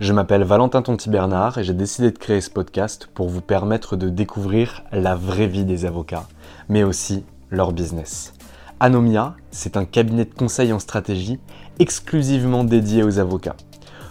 [0.00, 3.96] Je m'appelle Valentin Tonti Bernard et j'ai décidé de créer ce podcast pour vous permettre
[3.96, 6.28] de découvrir la vraie vie des avocats,
[6.68, 8.32] mais aussi leur business.
[8.78, 11.40] Anomia, c'est un cabinet de conseil en stratégie
[11.80, 13.56] exclusivement dédié aux avocats.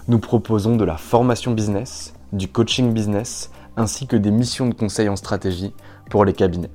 [0.09, 5.07] Nous proposons de la formation business, du coaching business, ainsi que des missions de conseil
[5.07, 5.72] en stratégie
[6.09, 6.72] pour les cabinets.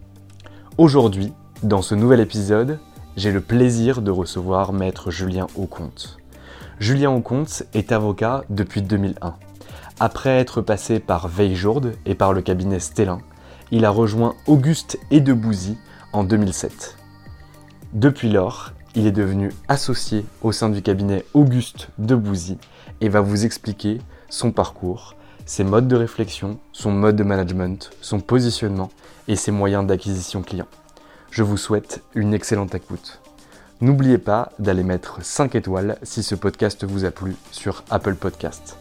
[0.78, 2.78] Aujourd'hui, dans ce nouvel épisode,
[3.18, 6.16] j'ai le plaisir de recevoir maître Julien Aucomte.
[6.82, 9.36] Julien Aucomte est avocat depuis 2001.
[10.00, 13.20] Après être passé par Veiljourde et par le cabinet Stellin,
[13.70, 15.78] il a rejoint Auguste et Debouzy
[16.12, 16.96] en 2007.
[17.92, 22.58] Depuis lors, il est devenu associé au sein du cabinet Auguste Debouzy
[23.00, 25.14] et va vous expliquer son parcours,
[25.46, 28.90] ses modes de réflexion, son mode de management, son positionnement
[29.28, 30.66] et ses moyens d'acquisition client.
[31.30, 33.21] Je vous souhaite une excellente écoute.
[33.82, 38.76] N'oubliez pas d'aller mettre 5 étoiles si ce podcast vous a plu sur Apple Podcast.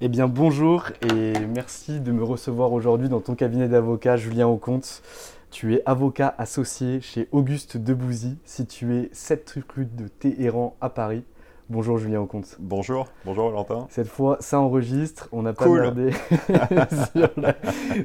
[0.00, 5.04] Eh bien bonjour et merci de me recevoir aujourd'hui dans ton cabinet d'avocat Julien Aucomte.
[5.52, 11.22] Tu es avocat associé chez Auguste Debouzy, situé 7 rue de Téhéran à Paris.
[11.70, 12.56] Bonjour Julien Aucomte.
[12.58, 13.86] Bonjour, bonjour Valentin.
[13.90, 15.28] Cette fois, ça enregistre.
[15.32, 15.80] On n'a pas Cool.
[15.82, 16.12] merdé
[17.12, 17.54] sur, la,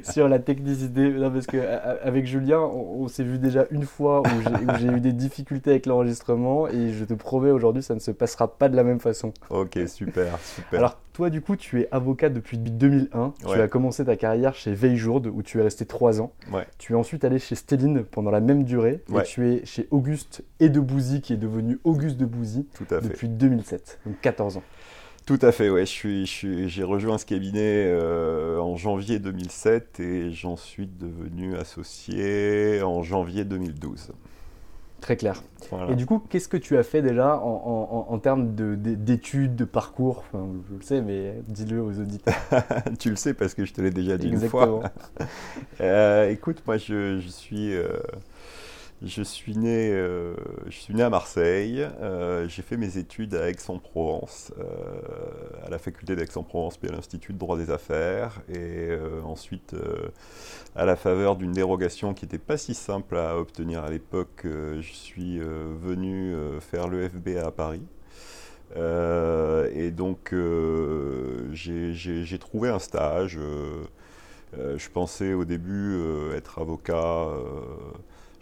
[0.02, 1.10] sur la technicité.
[1.10, 4.88] Non, parce qu'avec Julien, on, on s'est vu déjà une fois où j'ai- où j'ai
[4.88, 8.68] eu des difficultés avec l'enregistrement et je te promets aujourd'hui, ça ne se passera pas
[8.68, 9.32] de la même façon.
[9.48, 10.78] Ok, super, super.
[10.80, 13.32] Alors, toi, du coup, tu es avocat depuis 2001.
[13.46, 16.32] Tu as commencé ta carrière chez Veiljourde où tu es resté 3 ans.
[16.52, 16.66] Ouais.
[16.76, 19.02] Tu es ensuite allé chez Stelline pendant la même durée.
[19.08, 19.22] Ouais.
[19.22, 22.20] Et tu es chez Auguste et Debouzy qui est devenu Auguste
[22.90, 23.08] à fait.
[23.08, 24.62] depuis 2007, donc 14 ans.
[25.24, 25.86] Tout à fait, ouais.
[25.86, 30.86] Je suis, je suis- j'ai rejoint ce cabinet euh, en janvier 2007 et j'en suis
[30.86, 34.10] devenu associé en janvier 2012.
[35.00, 35.42] Très clair.
[35.70, 35.92] Voilà.
[35.92, 38.74] Et du coup, qu'est-ce que tu as fait déjà en, en- en- en termes de-
[38.74, 40.24] de- d'études, de, parcours?
[40.32, 42.34] Enfin, Je le sais, mais dis-le aux auditeurs.
[42.98, 44.62] tu le sais parce que je te l'ai déjà dit Exactement.
[44.76, 45.26] une fois.
[45.80, 47.88] Euh, écoute, moi je, je suis, euh,
[49.04, 50.34] je suis né, euh,
[50.66, 51.86] je suis né à Marseille.
[52.00, 54.64] Euh, j'ai fait mes études à Aix-en-Provence, euh,
[55.64, 58.90] à la faculté d'Aix-en-Provence, puis à l'Institut de droit des affaires, et
[59.24, 59.74] ensuite
[60.76, 64.92] à la faveur d'une dérogation qui n'était pas si simple à obtenir à l'époque, je
[64.92, 67.82] suis venu faire le FBA à Paris.
[68.76, 70.34] Et donc,
[71.52, 73.38] j'ai- trouvé un stage.
[74.56, 75.98] je pensais au début
[76.34, 77.28] être avocat.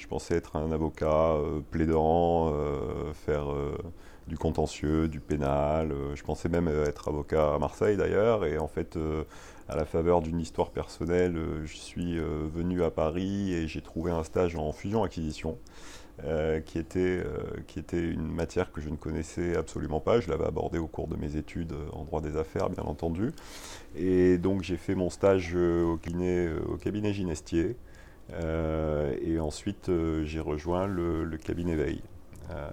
[0.02, 3.78] Je pensais être un avocat euh, plaidant, euh, faire euh,
[4.26, 5.94] du contentieux, du pénal.
[6.14, 8.44] je pensais même être avocat à Marseille d'ailleurs.
[8.44, 8.96] Et en fait,
[9.69, 14.22] à la faveur d'une histoire personnelle, je suis venu à Paris et j'ai trouvé un
[14.22, 15.58] stage en fusion-acquisition.
[16.66, 17.20] qui, était,
[17.66, 20.20] qui était une matière que je ne connaissais absolument pas.
[20.20, 23.32] Je l'avais abordée au cours de mes études en droit des affaires, bien entendu.
[23.96, 27.76] Et donc j'ai fait mon stage au au cabinet Ginestier.
[28.34, 32.02] Euh, et ensuite euh, j'ai rejoint le, cabinet Veille.
[32.50, 32.69] Euh,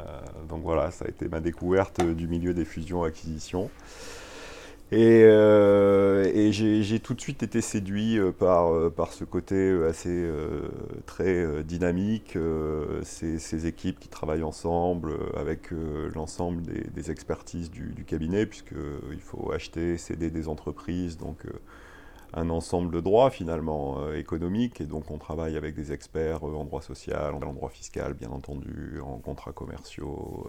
[0.47, 3.69] donc voilà, ça a été ma découverte du milieu des fusions-acquisitions.
[4.91, 10.27] Et, euh, j'ai tout de suite été séduit par, par ce côté assez
[11.05, 12.35] très dynamique,
[13.03, 15.69] ces, équipes qui travaillent ensemble avec
[16.15, 21.45] l'ensemble des, expertises du, du cabinet, puisqu'il faut acheter, céder des entreprises, donc
[22.33, 26.81] un ensemble de droits finalement économiques, et donc on travaille avec des experts en droit
[26.81, 30.47] social, en droit fiscal bien entendu, en contrats commerciaux.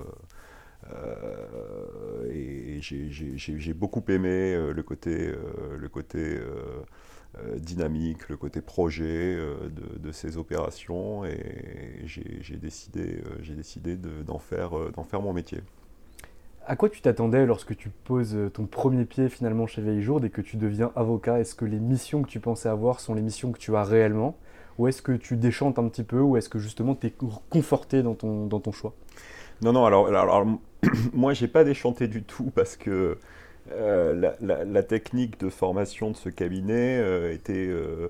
[0.93, 5.33] Euh, et j'ai beaucoup aimé euh, le côté,
[6.21, 6.85] euh,
[7.59, 9.39] dynamique, le côté projet
[9.99, 13.97] de, ces opérations et j'ai décidé,
[14.27, 14.73] d'en faire,
[15.09, 15.61] faire mon métier.
[16.67, 20.41] À quoi tu t'attendais lorsque tu poses ton premier pied finalement chez Veiljour et que
[20.41, 21.41] tu deviens avocat?
[21.41, 24.37] Est-ce que les missions que tu pensais avoir sont les missions que tu as réellement?
[24.79, 26.21] Ou est-ce que tu déchantes un petit peu?
[26.21, 27.15] Ou est-ce que justement tu es
[27.51, 28.95] conforté dans ton, dans ton choix?
[29.63, 30.47] Non, non, alors, alors
[31.13, 33.19] moi, j'ai pas déchanté du tout parce que
[33.73, 38.09] euh, la, technique de formation de ce cabinet euh, était euh,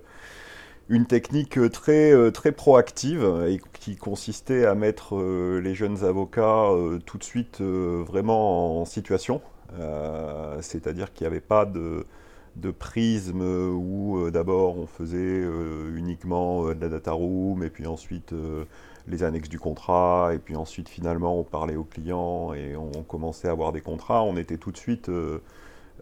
[0.91, 5.17] une technique très, très proactive et qui consistait à mettre
[5.63, 6.69] les jeunes avocats
[7.07, 9.41] tout de suite vraiment en situation.
[10.61, 12.05] C'est-à-dire qu'il n'y avait pas de,
[12.57, 15.47] de prisme où d'abord on faisait
[15.95, 18.35] uniquement de la data room et puis ensuite
[19.07, 23.49] les annexes du contrat, et puis ensuite finalement on parlait aux clients et on, commençait
[23.49, 24.23] à avoir des contrats.
[24.23, 25.09] On était tout de suite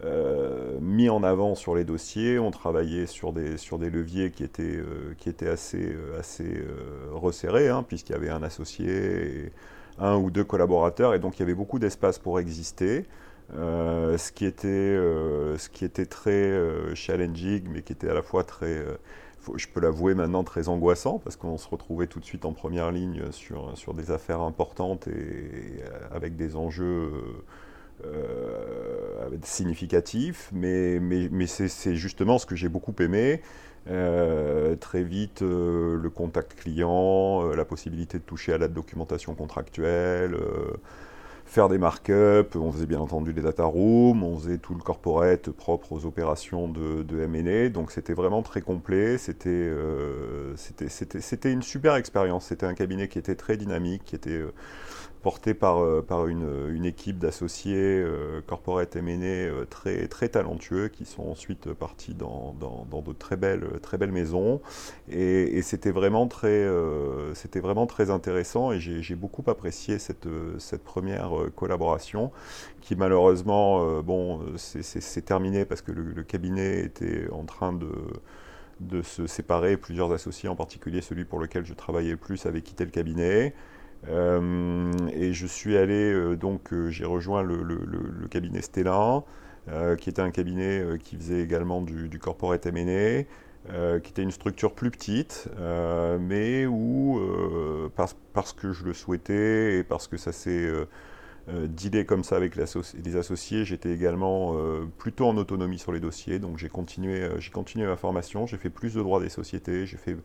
[0.03, 4.31] euh, euh, mis en avant sur les dossiers, on travaillait sur des, sur des leviers
[4.31, 6.63] qui étaient, euh, qui étaient assez, assez
[7.11, 9.51] resserrés, hein, puisqu'il y avait un associé,
[9.99, 13.05] un ou deux collaborateurs, et donc il y avait beaucoup d'espace pour exister.
[13.51, 14.95] ce, qui était,
[15.57, 16.53] ce qui était très
[16.95, 18.85] challenging, mais qui était à la fois très
[19.55, 22.91] je peux l'avouer maintenant, très angoissant, parce qu'on se retrouvait tout de suite en première
[22.91, 27.11] ligne sur, sur des affaires importantes et, euh, avec des enjeux
[28.05, 30.99] euh, euh, significatifs, mais,
[31.47, 33.41] c'est justement ce que j'ai beaucoup aimé.
[34.79, 40.37] très vite, le contact client, la possibilité de toucher à la documentation contractuelle,
[41.49, 45.49] faire des markups, on faisait bien entendu des data rooms, on faisait tout le corporate
[45.49, 49.17] propre aux opérations de, de donc c'était vraiment très complet,
[49.47, 54.53] euh, c'était une super expérience, c'était un cabinet qui était très dynamique, qui était euh,
[55.21, 60.87] porté par, euh, par une, une équipe d'associés euh, corporate M&A euh, très, très talentueux
[60.87, 64.61] qui sont ensuite partis dans, dans, dans de très belles, très belles maisons.
[65.09, 66.65] Et, c'était vraiment, très,
[67.33, 70.27] c'était vraiment très intéressant et j'ai beaucoup apprécié cette,
[70.57, 72.31] cette première collaboration
[72.81, 77.89] qui malheureusement, bon, c'est terminé parce que le, le, cabinet était en train de
[78.79, 79.77] de se séparer.
[79.77, 83.53] Plusieurs associés, en particulier celui pour lequel je travaillais plus, avaient quitté le cabinet.
[84.07, 87.57] Euh, et je suis allé, euh, donc euh, j'ai rejoint le,
[88.29, 89.25] cabinet Stellan,
[89.99, 93.23] qui était un cabinet qui faisait également du, corporate M&A,
[93.99, 95.47] qui était une structure plus petite,
[96.19, 97.21] mais où,
[97.95, 100.71] parce, que je le souhaitais et parce que ça s'est
[101.53, 103.65] euh, dealer comme ça avec les associés.
[103.65, 107.87] J'étais également euh, plutôt en autonomie sur les dossiers, donc j'ai continué, euh, j'ai continué
[107.87, 110.15] ma formation, j'ai fait plus de droits des sociétés, j'ai fait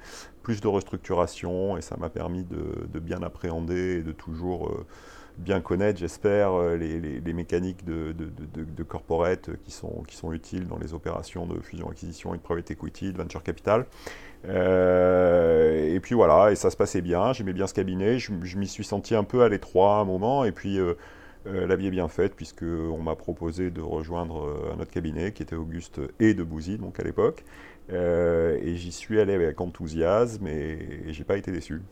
[0.43, 4.73] plus de restructuration et ça m'a permis de, bien appréhender et de toujours
[5.38, 10.94] bien connaître, j'espère, les, mécaniques de, de, corporate qui sont, qui sont utiles dans les
[10.94, 13.87] opérations de fusion-acquisition et de private equity, de venture capital.
[14.44, 18.85] et puis voilà, et ça se passait bien, j'aimais bien ce cabinet, je, m'y suis
[18.85, 20.79] senti un peu à l'étroit à un moment, et puis
[21.44, 25.43] la vie est bien faite puisqu'on m'a proposé de rejoindre euh, un autre cabinet qui
[25.43, 27.44] était Auguste et de Bouzy, donc à l'époque.
[27.93, 31.82] Euh, et j'y suis allé avec enthousiasme et, j'ai pas été déçu.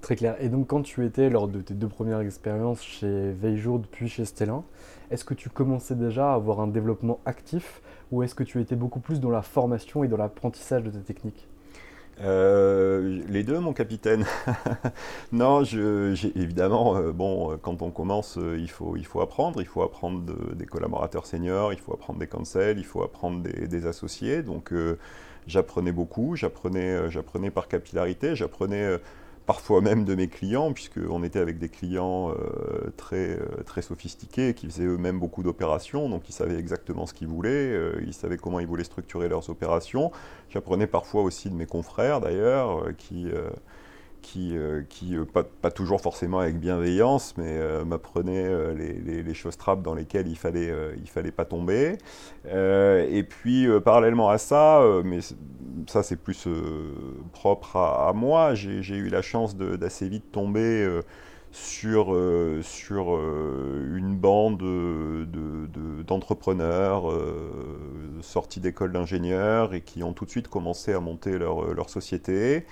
[0.00, 0.36] Très clair.
[0.40, 4.24] Et donc quand tu étais lors de tes deux premières expériences chez Veiljour puis chez
[4.24, 4.64] Stellan,
[5.10, 8.76] est-ce que tu commençais déjà à avoir un développement actif ou est-ce que tu étais
[8.76, 11.48] beaucoup plus dans la formation et dans l'apprentissage de tes techniques?
[12.20, 14.24] Euh, les deux, mon capitaine.
[15.32, 19.60] non, je, évidemment, euh, bon, quand on commence, euh, il, faut, il faut apprendre.
[19.60, 20.22] Il faut apprendre
[20.54, 24.42] des collaborateurs seniors, il faut apprendre des conseils, il faut apprendre des, associés.
[24.42, 24.72] Donc,
[25.46, 26.36] j'apprenais beaucoup.
[26.36, 28.34] J'apprenais, j'apprenais par capillarité.
[28.34, 28.98] J'apprenais
[29.48, 34.52] parfois même de mes clients, puisqu'on était avec des clients euh, très, euh, très sophistiqués,
[34.52, 38.36] qui faisaient eux-mêmes beaucoup d'opérations, donc ils savaient exactement ce qu'ils voulaient, euh, ils savaient
[38.36, 40.12] comment ils voulaient structurer leurs opérations.
[40.50, 43.28] J'apprenais parfois aussi de mes confrères, d'ailleurs, qui
[44.22, 49.56] qui, euh, qui euh, pas, toujours forcément avec bienveillance, mais euh, m'apprenait les, les, choses
[49.56, 51.98] trappes dans lesquelles il fallait, il fallait pas tomber.
[52.46, 55.20] et puis, parallèlement à ça, mais
[55.86, 56.48] ça c'est plus
[57.32, 61.00] propre à, moi, j'ai eu la chance d'assez vite tomber
[61.52, 62.16] sur,
[62.62, 64.58] sur une bande
[66.06, 71.74] d'entrepreneurs de, sortis d'écoles d'ingénieurs et qui ont tout de suite commencé à monter leur,
[71.74, 72.66] leur société.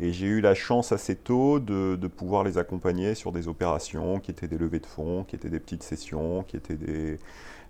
[0.00, 4.30] Et j'ai eu la chance assez tôt de, pouvoir les accompagner sur des opérations qui
[4.30, 7.18] étaient des levées de fonds, qui étaient des petites sessions, qui étaient des,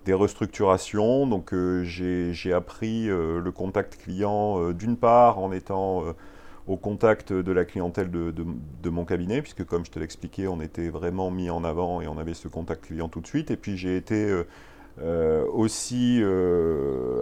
[0.05, 1.27] des restructurations.
[1.27, 6.03] Donc euh, j'ai appris euh, le contact client euh, d'une part en étant
[6.67, 10.61] au contact de la clientèle de, de, mon cabinet, puisque comme je te l'expliquais, on
[10.61, 13.51] était vraiment mis en avant et on avait ce contact client tout de suite.
[13.51, 14.33] Et puis j'ai été
[15.53, 16.23] aussi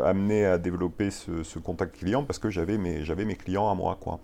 [0.03, 3.97] amené à développer ce, contact client parce que j'avais mes, mes clients à moi.
[3.99, 4.19] Quoi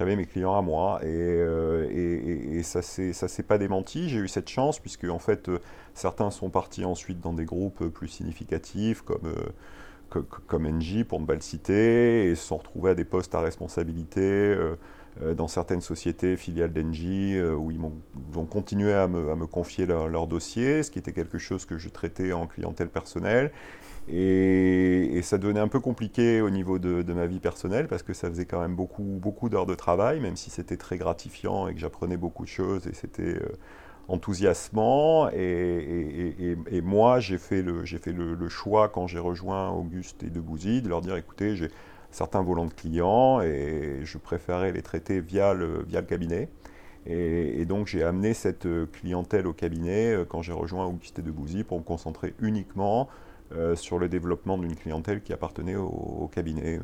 [0.00, 4.08] j'avais mes clients à moi et, euh, et, ça ne s'est pas démenti.
[4.08, 5.58] J'ai eu cette chance puisque en fait euh,
[5.94, 9.34] certains sont partis ensuite dans des groupes plus significatifs comme,
[10.16, 13.34] euh, comme NJ pour ne pas le citer et se sont retrouvés à des postes
[13.34, 14.56] à responsabilité
[15.36, 20.82] dans certaines sociétés filiales d'Engie où ils ont, continué à me, confier leur, leur, dossier,
[20.82, 23.50] ce qui était quelque chose que je traitais en clientèle personnelle.
[24.08, 28.28] Et, ça devenait un peu compliqué au niveau de, ma vie personnelle parce que ça
[28.28, 31.80] faisait quand même beaucoup, beaucoup d'heures de travail, même si c'était très gratifiant et que
[31.80, 33.48] j'apprenais beaucoup de choses et c'était euh,
[34.10, 35.30] enthousiasmant.
[35.30, 40.88] Et, moi, j'ai fait, le, fait le, choix quand j'ai rejoint Auguste et Debouzy de
[40.88, 41.70] leur dire écoutez, j'ai
[42.10, 46.48] certains volants de clients et je préférais les traiter via le, via le cabinet.
[47.06, 51.64] Et, donc j'ai amené cette clientèle au cabinet euh, quand j'ai rejoint Auguste et Debouzy
[51.64, 53.08] pour me concentrer uniquement
[53.52, 56.78] euh, sur le développement d'une clientèle qui appartenait au, cabinet,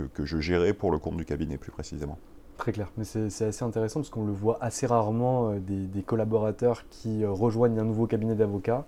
[0.00, 2.16] euh, que, je gérais pour le compte du cabinet plus précisément.
[2.56, 6.84] Très clair, mais c'est assez intéressant parce qu'on le voit assez rarement euh, des, collaborateurs
[6.88, 8.86] qui rejoignent un nouveau cabinet d'avocats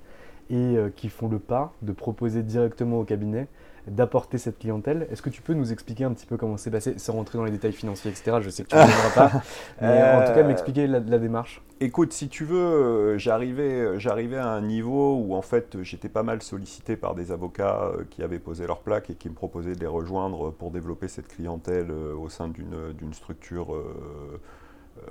[0.51, 3.49] et qui font le pas de proposer directement au cabinet
[3.91, 5.07] d'apporter cette clientèle.
[5.11, 7.45] Est-ce que tu peux nous expliquer un petit peu comment c'est passé, sans rentrer dans
[7.45, 8.39] les détails financiers, etc.
[8.41, 9.43] Je sais que tu ne viendras pas,
[9.81, 11.63] mais en tout cas m'expliquer la, démarche.
[11.81, 16.23] Écoute, si tu veux, euh, j'arrivais, j'arrivais à un niveau où en fait j'étais pas
[16.23, 19.75] mal sollicité par des avocats euh, qui avaient posé leur plaque et qui me proposaient
[19.75, 23.75] de les rejoindre pour développer cette clientèle euh, au sein d'une structure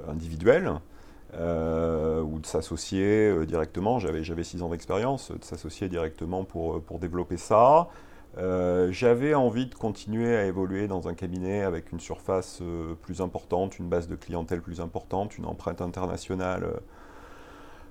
[0.08, 0.74] individuelle.
[1.34, 7.38] ou de s'associer directement, j'avais, j'avais six ans d'expérience, de s'associer directement pour, pour développer
[7.38, 7.88] ça.
[8.38, 13.22] Euh, j'avais envie de continuer à évoluer dans un cabinet avec une surface euh, plus
[13.22, 16.74] importante, une base de clientèle plus importante, une empreinte internationale euh,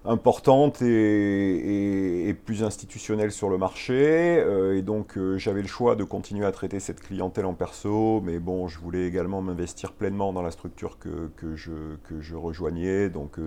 [0.04, 4.36] importante et, plus institutionnelle sur le marché.
[4.76, 8.68] et donc j'avais le choix de continuer à traiter cette clientèle en perso, mais bon,
[8.68, 13.08] je voulais également m'investir pleinement dans la structure que, je, que je, rejoignais.
[13.08, 13.40] Donc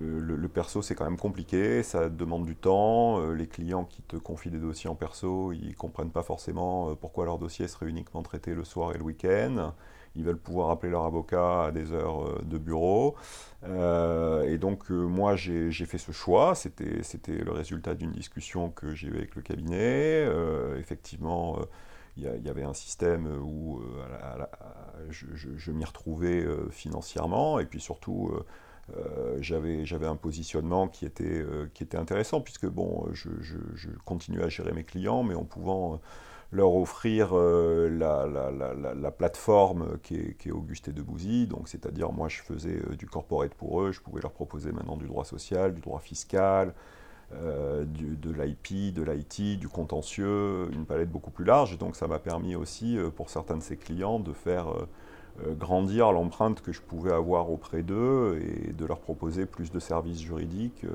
[0.00, 3.20] le, perso, c'est quand même compliqué, ça demande du temps.
[3.20, 6.90] Euh, les clients qui te confient des dossiers en perso, ils ne comprennent pas forcément
[6.90, 9.74] euh, pourquoi leur dossier serait uniquement traité le soir et le week-end.
[10.14, 13.16] Ils veulent pouvoir appeler leur avocat à des heures euh, de bureau.
[13.64, 16.54] et donc, moi, j'ai fait ce choix.
[16.54, 20.28] C'était le résultat d'une discussion que j'ai eue avec le cabinet.
[20.78, 21.58] effectivement,
[22.16, 23.82] il y, avait un système où
[25.10, 27.58] je m'y retrouvais financièrement.
[27.58, 28.32] Et puis surtout
[28.96, 34.44] euh, j'avais, un positionnement qui était, euh, qui était intéressant, puisque bon, je, je, continuais
[34.44, 35.96] à gérer mes clients, mais en pouvant euh,
[36.52, 41.46] leur offrir la, la, la, la, plateforme qui est, Auguste et Debouzy.
[41.46, 45.06] Donc, c'est-à-dire, moi, je faisais du corporate pour eux, je pouvais leur proposer maintenant du
[45.06, 46.72] droit social, du droit fiscal,
[47.30, 51.74] de l'IP, de l'IT, du contentieux, une palette beaucoup plus large.
[51.74, 54.88] Et donc, ça m'a permis aussi, pour certains de ces clients, de faire euh,
[55.58, 60.20] grandir l'empreinte que je pouvais avoir auprès d'eux et de leur proposer plus de services
[60.20, 60.88] juridiques euh,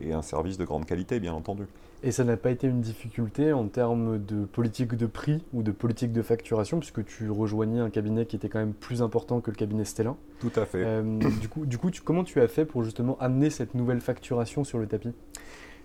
[0.00, 1.64] et un service de grande qualité, bien entendu.
[2.02, 5.72] Et ça n'a pas été une difficulté en termes de politique de prix ou de
[5.72, 9.50] politique de facturation, puisque tu rejoignais un cabinet qui était quand même plus important que
[9.50, 10.16] le cabinet Stellin.
[10.38, 10.84] Tout à fait.
[10.84, 11.02] Euh,
[11.40, 14.78] du coup, du coup comment tu as fait pour justement amener cette nouvelle facturation sur
[14.78, 15.12] le tapis?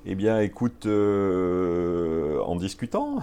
[0.05, 3.19] Eh bien, écoute, euh, en discutant,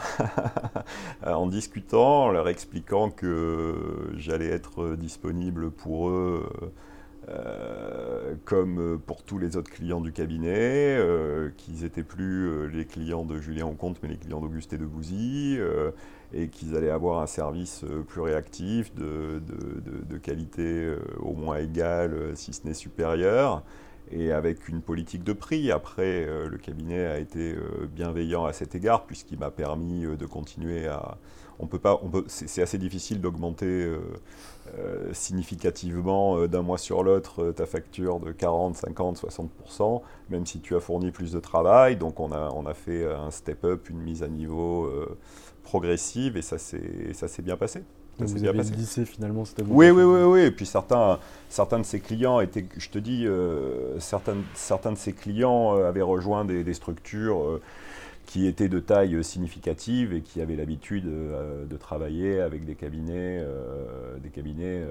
[1.27, 6.49] en discutant, leur expliquant que j'allais être disponible pour eux,
[7.31, 13.25] euh, comme pour tous les autres clients du cabinet, euh, qu'ils n'étaient plus les clients
[13.25, 15.59] de Julien Aucomte, mais les clients d'Auguste et de Bouzy,
[16.33, 19.43] et qu'ils allaient avoir un service plus réactif, de,
[20.09, 23.65] de qualité au moins égale, si ce n'est supérieure
[24.11, 25.71] et avec une politique de prix.
[25.71, 30.17] Après, euh, le cabinet a été euh, bienveillant à cet égard puisqu'il m'a permis euh,
[30.17, 31.19] de continuer à.
[31.61, 33.93] On peut pas, c'est assez difficile d'augmenter
[35.11, 40.81] significativement d'un mois sur l'autre ta facture de 40, 50, 60 même si tu as
[40.81, 41.97] fourni plus de travail.
[41.97, 44.89] Donc on a, on a fait un step-up, une mise à niveau
[45.65, 47.83] progressive et ça s'est bien passé.
[48.19, 50.41] Donc vous avez lycée finalement cette Oui, oui, oui, oui.
[50.41, 54.99] Et puis certains, certains de ses clients étaient, je te dis, euh, certains, certains de
[54.99, 57.63] ses clients euh, avaient rejoint des, structures euh,
[58.27, 63.43] qui étaient de taille significative et qui avaient l'habitude de travailler avec des cabinets,
[64.23, 64.85] des cabinets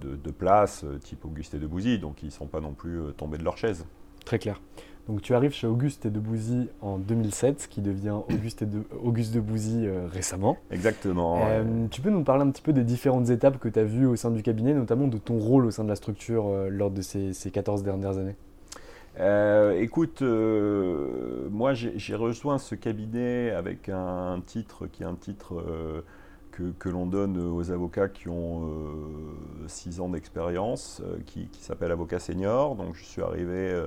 [0.00, 3.00] de, de, place, type Auguste et de Bouzy, donc ils ne sont pas non plus
[3.16, 3.84] tombés de leur chaise.
[4.24, 4.60] Très clair.
[5.08, 8.84] Donc tu arrives chez Auguste et de Bouzy en 2007, qui devient Auguste, et de,
[9.02, 10.56] Auguste de Bouzy euh, récemment.
[10.70, 11.42] Exactement.
[11.46, 14.06] Euh, tu peux nous parler un petit peu des différentes étapes que tu as vues
[14.06, 16.90] au sein du cabinet, notamment de ton rôle au sein de la structure euh, lors
[16.90, 18.36] de ces, 14 dernières années?
[19.78, 25.62] Écoute, moi j'ai rejoint ce cabinet avec un, titre qui est un titre
[26.50, 28.62] que, l'on donne aux avocats qui ont
[29.68, 32.74] 6 ans d'expérience, qui, qui s'appelle avocat senior.
[32.74, 33.84] Donc je suis arrivé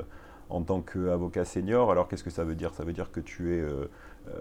[0.50, 1.92] en tant qu'avocat senior.
[1.92, 2.74] Alors qu'est-ce que ça veut dire?
[2.74, 3.89] Ça veut dire que tu es, euh,
[4.30, 4.32] euh,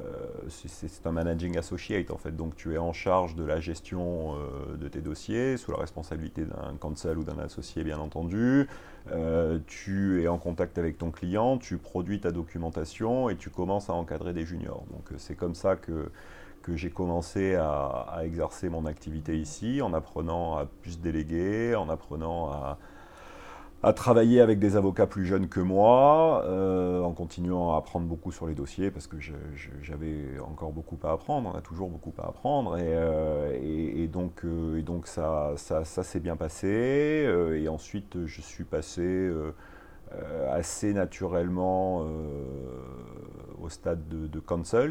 [0.48, 4.76] c'est un managing associate en fait, donc tu es en charge de la gestion euh,
[4.76, 8.68] de tes dossiers sous la responsabilité d'un counsel ou d'un associé bien entendu.
[9.66, 13.94] tu es en contact avec ton client, tu produis ta documentation et tu commences à
[13.94, 14.84] encadrer des juniors.
[14.90, 16.10] Donc c'est comme ça que
[16.74, 22.50] j'ai commencé à, à, exercer mon activité ici, en apprenant à plus déléguer, en apprenant
[22.50, 22.78] à,
[23.82, 28.32] à travailler avec des avocats plus jeunes que moi, euh, en continuant à apprendre beaucoup
[28.32, 29.16] sur les dossiers, parce que
[29.82, 34.82] j'avais encore beaucoup à apprendre, on a toujours beaucoup à apprendre, et, euh, donc, euh,
[34.82, 39.30] donc ça, ça, ça s'est bien passé, et ensuite je suis passé
[40.50, 42.06] assez naturellement
[43.66, 44.40] au stade de, de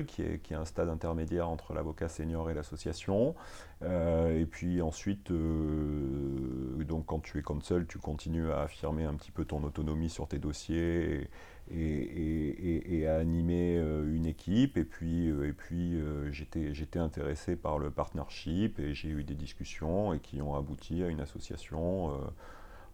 [0.03, 3.35] qui est, qui est, un stade intermédiaire entre l'avocat senior et l'association.
[3.81, 9.31] Euh, et puis ensuite, donc quand tu es counsel, tu continues à affirmer un petit
[9.31, 11.29] peu ton autonomie sur tes dossiers
[11.71, 14.77] et, à animer une équipe.
[14.77, 15.97] Et puis, et puis
[16.31, 21.07] j'étais intéressé par le partnership et j'ai eu des discussions et qui ont abouti à
[21.07, 22.11] une association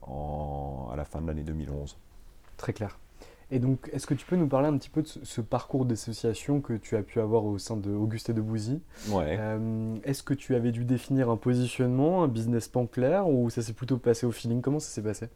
[0.03, 1.97] à la fin de l'année 2011.
[2.57, 2.99] Très clair.
[3.53, 6.61] Et donc, est-ce que tu peux nous parler un petit peu de ce, parcours d'association
[6.61, 8.79] que tu as pu avoir au sein de Auguste et de Bouzy?
[9.09, 9.37] Ouais.
[9.37, 13.61] Euh, est-ce que tu avais dû définir un positionnement, un business plan clair, ou ça
[13.61, 14.61] s'est plutôt passé au feeling?
[14.61, 15.27] Comment ça s'est passé?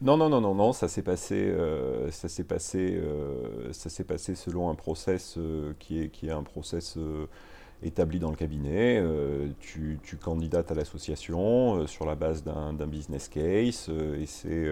[0.00, 4.04] Non, non, non, non, non, ça s'est passé, euh, ça s'est passé, euh, ça s'est
[4.04, 5.38] passé selon un process
[5.78, 6.98] qui est qui est un process
[7.84, 9.00] établi dans le cabinet.
[9.60, 14.68] Tu, tu, candidates à l'association sur la base d'un business case et c'est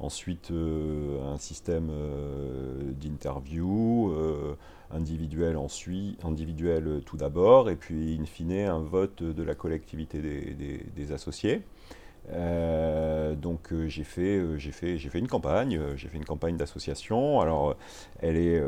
[0.00, 4.54] Ensuite, euh, un système euh, d'interview euh,
[4.90, 11.12] individuel, ensuite, individuel tout d'abord, et puis in fine un vote de la collectivité des,
[11.12, 11.62] associés.
[12.30, 17.40] donc j'ai fait, fait, fait une campagne, j'ai fait une campagne d'association.
[17.40, 17.76] Alors
[18.20, 18.62] elle est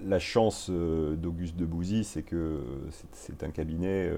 [0.00, 2.62] la, chance d'Auguste de Bouzy, c'est que
[3.12, 4.10] c'est un cabinet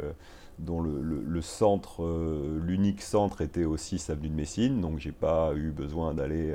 [0.58, 5.70] dont le, centre, euh, l'unique centre était aussi Avenue de Messine, donc j'ai pas eu
[5.70, 6.54] besoin d'aller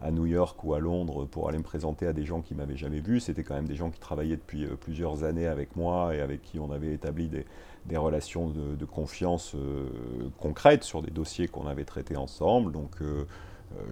[0.00, 2.76] à, New York ou à Londres pour aller me présenter à des gens qui m'avaient
[2.76, 3.20] jamais vu.
[3.20, 6.42] C'était quand même des gens qui travaillaient depuis euh, plusieurs années avec moi et avec
[6.42, 9.88] qui on avait établi des, relations de, confiance euh,
[10.38, 12.72] concrètes sur des dossiers qu'on avait traités ensemble.
[12.72, 12.96] Donc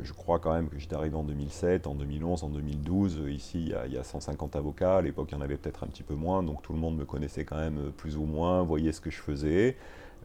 [0.03, 3.21] je crois quand même que j'étais arrivé en 2007, en 2011, en 2012.
[3.21, 4.97] Euh, ici, il y, a, 150 avocats.
[4.97, 6.43] À l'époque, il y en avait peut-être un petit peu moins.
[6.43, 9.11] Donc tout le monde me connaissait quand même euh, plus ou moins, voyait ce que
[9.11, 9.77] je faisais.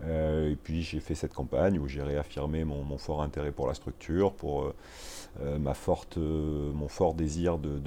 [0.05, 4.31] et puis j'ai fait cette campagne où j'ai réaffirmé mon, fort intérêt pour la structure,
[4.33, 4.71] pour
[5.59, 7.79] ma forte, mon fort désir de,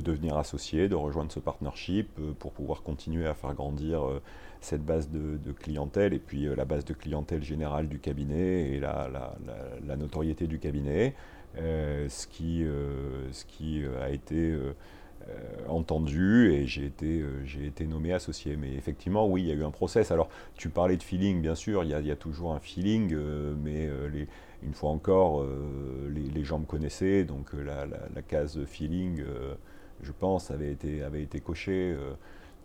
[0.00, 2.08] devenir associé, de rejoindre ce partnership,
[2.40, 4.00] pour pouvoir continuer à faire grandir
[4.66, 8.80] cette base de, clientèle et puis euh, la base de clientèle générale du cabinet et
[8.80, 11.14] la, notoriété du cabinet,
[11.56, 14.56] euh, ce, qui, euh, ce qui a été
[15.68, 18.56] entendu et j'ai été, j'ai été nommé associé.
[18.56, 20.10] Mais effectivement, oui, il y a eu un process.
[20.10, 23.16] Alors, tu parlais de feeling, bien sûr, il y a, toujours un feeling,
[23.62, 23.88] mais
[24.62, 25.46] une fois encore,
[26.08, 29.22] les, gens me connaissaient, donc la, la case feeling,
[30.02, 31.96] je pense, avait été, avait été cochée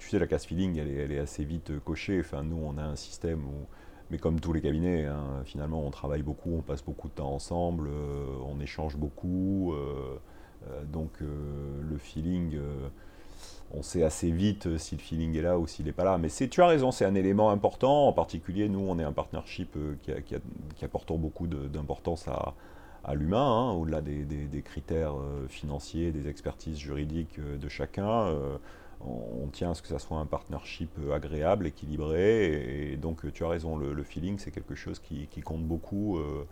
[0.02, 2.20] tu sais, la case feeling, elle est, assez vite euh, cochée.
[2.20, 3.68] Enfin, nous, on a un système où,
[4.10, 7.32] mais comme tous les cabinets, hein, finalement, on travaille beaucoup, on passe beaucoup de temps
[7.32, 9.74] ensemble, euh, on échange beaucoup.
[9.74, 10.18] Euh,
[10.92, 12.56] donc, le feeling,
[13.74, 16.20] on sait assez vite si le feeling est là ou s'il n'est pas là.
[16.20, 18.08] Mais tu as raison, c'est un élément important.
[18.08, 24.02] En particulier, nous, on est un partnership qui, apporte beaucoup d'importance à, l'humain, hein, au-delà
[24.02, 25.16] des, critères
[25.50, 28.28] financiers, des expertises juridiques de chacun
[29.06, 32.92] on, tient à ce que ça soit un partnership euh, agréable, équilibré.
[32.92, 36.46] Et, donc, euh, tu as raison, le, feeling, c'est quelque chose qui, compte beaucoup euh,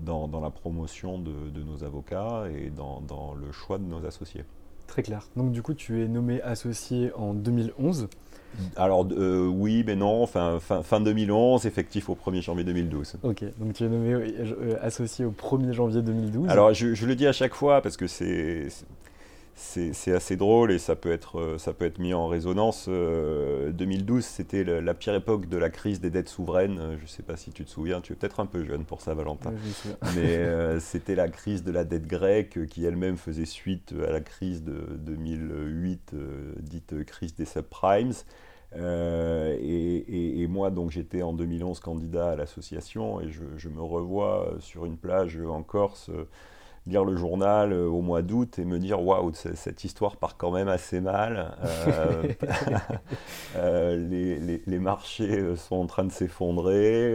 [0.00, 4.44] dans, la promotion de, nos avocats et dans, le choix de nos associés.
[4.86, 5.26] Très clair.
[5.36, 8.08] Donc, du coup, tu es nommé associé en 2011.
[8.76, 13.16] Alors euh, oui, mais non, fin, fin, fin, 2011, effectif au 1er janvier 2012.
[13.22, 16.48] Ok, donc tu es nommé euh, associé au 1er janvier 2012.
[16.48, 18.68] Alors je, je, le dis à chaque fois parce que c'est
[19.54, 22.88] c'est assez drôle et ça peut être, euh, ça peut être mis en résonance.
[22.88, 26.78] 2012, euh, c'était la, pire époque de la crise des dettes souveraines.
[26.78, 28.84] Euh, je ne sais pas si tu te souviens, tu es peut-être un peu jeune
[28.84, 29.52] pour ça, Valentin.
[30.16, 34.62] Mais c'était la crise de la dette grecque qui elle-même faisait suite à la crise
[34.62, 36.14] de 2008,
[36.60, 38.12] dite crise des subprimes.
[38.74, 44.86] et, moi, donc, j'étais en 2011 candidat à l'association et je, je, me revois sur
[44.86, 46.10] une plage en Corse
[46.86, 50.50] lire le journal euh, au mois d'août et me dire waouh, cette histoire part quand
[50.50, 51.56] même assez mal.
[51.64, 52.22] Euh,
[53.56, 57.14] euh, les, les, marchés sont en train de s'effondrer.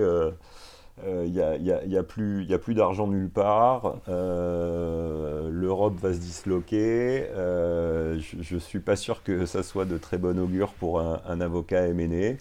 [1.06, 3.98] Il n'y a, y a, y a, plus, d'argent nulle part.
[4.08, 7.28] L'Europe va se disloquer.
[7.36, 11.88] je ne suis pas sûr que ça soit de très bon augure pour un, avocat
[11.94, 12.38] MNE.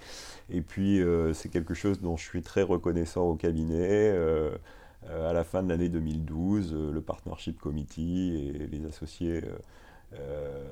[0.49, 1.03] Et puis,
[1.35, 4.15] c'est quelque chose dont je suis très reconnaissant au cabinet.
[5.11, 9.43] À la fin de l'année 2012, euh, le Partnership Committee et les associés
[10.15, 10.65] euh,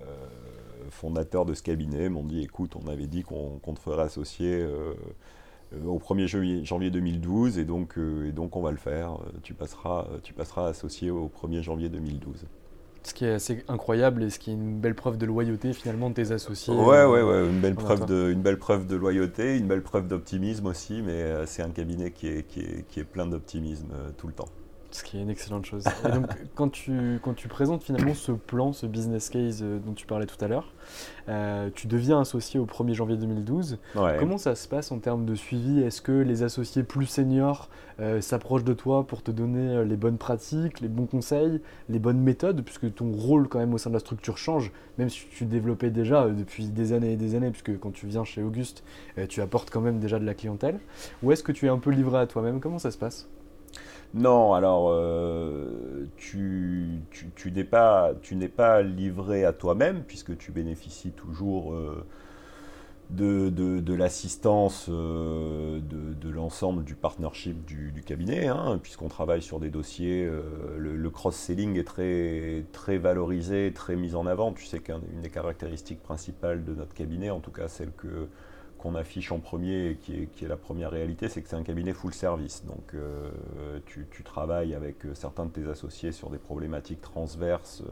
[0.90, 4.66] fondateurs de ce cabinet m'ont dit écoute, on avait dit qu'on te ferait associer
[5.85, 9.18] au 1er janvier 2012 et donc, et donc on va le faire.
[9.42, 12.47] Tu passeras, tu passeras associé au 1er janvier 2012
[13.06, 16.10] ce qui est assez incroyable et ce qui est une belle preuve de loyauté finalement
[16.10, 16.74] de tes associés.
[16.74, 20.08] Ouais, ouais, ouais, une belle, preuve de, une belle preuve de loyauté, une belle preuve
[20.08, 23.88] d'optimisme aussi, mais euh, c'est un cabinet qui est, qui est, qui est plein d'optimisme
[23.94, 24.48] euh, tout le temps
[24.94, 25.85] ce qui est une excellente chose.
[26.04, 29.92] Et donc, quand tu, quand tu présentes finalement ce plan, ce business case euh, dont
[29.92, 30.72] tu parlais tout à l'heure,
[31.28, 33.78] euh, tu deviens associé au 1er janvier 2012.
[33.94, 35.80] Comment ça se passe en termes de suivi?
[35.80, 40.18] Est-ce que les associés plus seniors euh, s'approchent de toi pour te donner les bonnes
[40.18, 43.94] pratiques, les bons conseils, les bonnes méthodes, puisque ton rôle quand même au sein de
[43.94, 47.80] la structure change, même si tu développais déjà depuis des années et des années, puisque
[47.80, 48.85] quand tu viens chez Auguste,
[49.28, 50.78] tu apportes quand même déjà de la clientèle.
[51.24, 52.61] Ou est-ce que tu es un peu livré à toi-même?
[52.61, 53.28] Comment ça se passe?
[54.14, 57.03] Non, alors euh, tu,
[57.53, 58.12] n'es pas,
[58.83, 62.07] livré à toi-même puisque tu bénéficies toujours euh,
[63.11, 70.31] de, l'assistance euh, de, l'ensemble du partnership du, cabinet, hein, puisqu'on travaille sur des dossiers.
[70.79, 74.53] le, cross-selling est très, très valorisé, très mis en avant.
[74.53, 78.29] Tu sais qu'une des caractéristiques principales de notre cabinet, en tout cas celle que
[78.85, 81.94] qu'on affiche en premier et qui est, la première réalité, c'est que c'est un cabinet
[81.94, 82.66] full service.
[82.66, 83.31] Donc euh,
[83.87, 87.83] tu, travailles avec euh, certains de tes associés sur des problématiques transverses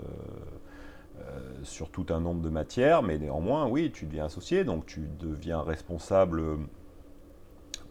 [1.19, 1.23] euh,
[1.63, 5.63] sur tout un nombre de matières, mais néanmoins, oui, tu deviens associé, donc tu deviens
[5.63, 6.43] responsable,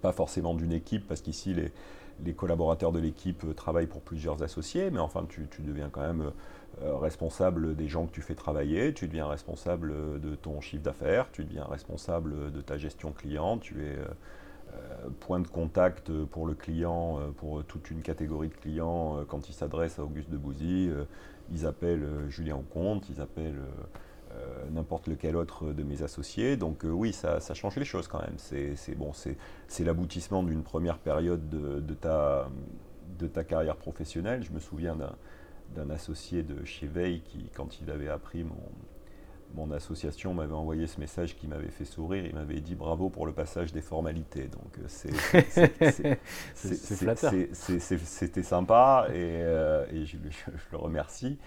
[0.04, 5.00] pas forcément d'une équipe, parce qu'ici les, collaborateurs de l'équipe travaillent pour plusieurs associés, mais
[5.00, 6.32] enfin tu, deviens quand même
[6.84, 11.44] responsable des gens que tu fais travailler, tu deviens responsable de ton chiffre d'affaires, tu
[11.44, 14.06] deviens responsable de ta gestion client, tu es euh,
[14.74, 19.54] euh, point de contact pour le client, pour toute une catégorie de clients quand ils
[19.54, 20.90] s'adressent à Auguste de Bouzy,
[21.52, 23.62] ils appellent Julien Aucomte, ils appellent
[24.72, 26.56] n'importe lequel autre de mes associés.
[26.56, 28.38] Donc oui, ça, change les choses quand même.
[28.38, 29.12] C'est bon,
[29.84, 32.48] l'aboutissement d'une première période de, ta,
[33.20, 34.42] de ta carrière professionnelle.
[34.42, 35.16] Je me souviens d'un
[35.76, 38.56] d'un associé de chez Veil qui, quand il avait appris mon,
[39.56, 42.26] mon association, m'avait envoyé ce message qui m'avait fait sourire.
[42.26, 44.48] Il m'avait dit bravo pour le passage des formalités.
[44.48, 44.78] Donc
[48.06, 50.18] C'était sympa et, euh, et je,
[50.72, 51.38] le remercie.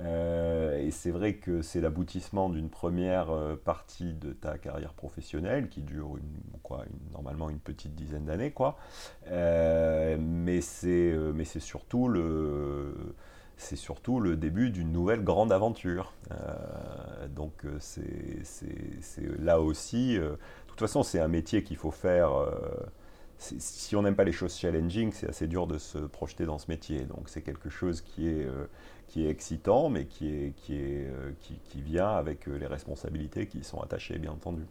[0.00, 5.68] Euh, et c'est vrai que c'est l'aboutissement d'une première euh, partie de ta carrière professionnelle
[5.68, 8.52] qui dure une, quoi, normalement une petite dizaine d'années.
[8.52, 8.78] quoi.
[9.28, 13.14] mais c'est surtout le
[13.56, 16.12] c'est surtout le début d'une nouvelle grande aventure.
[16.30, 20.36] Euh, donc euh, c'est là aussi, euh, de
[20.66, 22.30] toute façon c'est un métier qu'il faut faire.
[23.38, 26.70] si on n'aime pas les choses challenging, c'est assez dur de se projeter dans ce
[26.70, 27.00] métier.
[27.04, 28.46] Donc c'est quelque chose qui est,
[29.08, 31.10] qui est excitant, mais qui, est, qui, est,
[31.40, 34.62] qui, qui vient avec les responsabilités qui y sont attachées, bien entendu.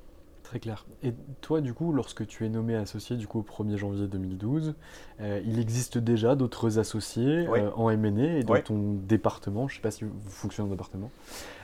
[0.51, 0.85] Très clair.
[1.01, 4.75] Et toi, du coup, lorsque tu es nommé associé du coup, au 1er janvier 2012,
[5.21, 9.69] euh, il existe déjà d'autres associés euh, en MNE et dans ton département.
[9.69, 11.09] Je ne sais pas si vous fonctionnez en département.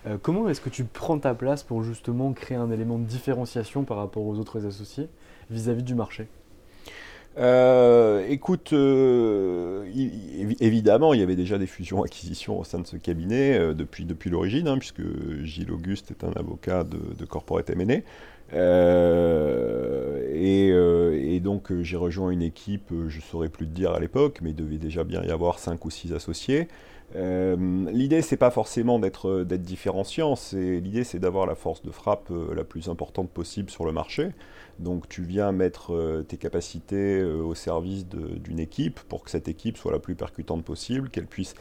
[0.05, 3.83] Euh, comment est-ce que tu prends ta place pour justement créer un élément de différenciation
[3.83, 5.09] par rapport aux autres associés
[5.49, 6.29] vis-à-vis du marché?
[8.29, 8.71] Écoute,
[10.61, 14.67] évidemment, il y avait déjà des fusions-acquisitions au sein de ce cabinet depuis, depuis l'origine,
[14.67, 15.03] hein, puisque
[15.43, 18.01] Gilles Auguste est un avocat de, de corporate M&A.
[18.53, 24.39] Euh, et, donc j'ai rejoint une équipe, je ne saurais plus te dire à l'époque,
[24.41, 26.67] mais il devait déjà bien y avoir 5 ou 6 associés.
[27.15, 32.89] l'idée, c'est pas forcément d'être différenciant, l'idée, c'est d'avoir la force de frappe la plus
[32.89, 34.31] importante possible sur le marché.
[34.79, 39.91] Donc tu viens mettre tes capacités au service d'une équipe pour que cette équipe soit
[39.91, 41.53] la plus percutante possible, qu'elle puisse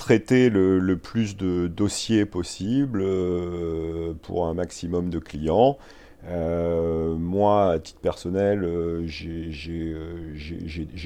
[0.00, 5.76] traiter le, plus de dossiers possible euh, pour un maximum de clients.
[6.28, 9.94] Euh, moi, à titre personnel, euh, j'ai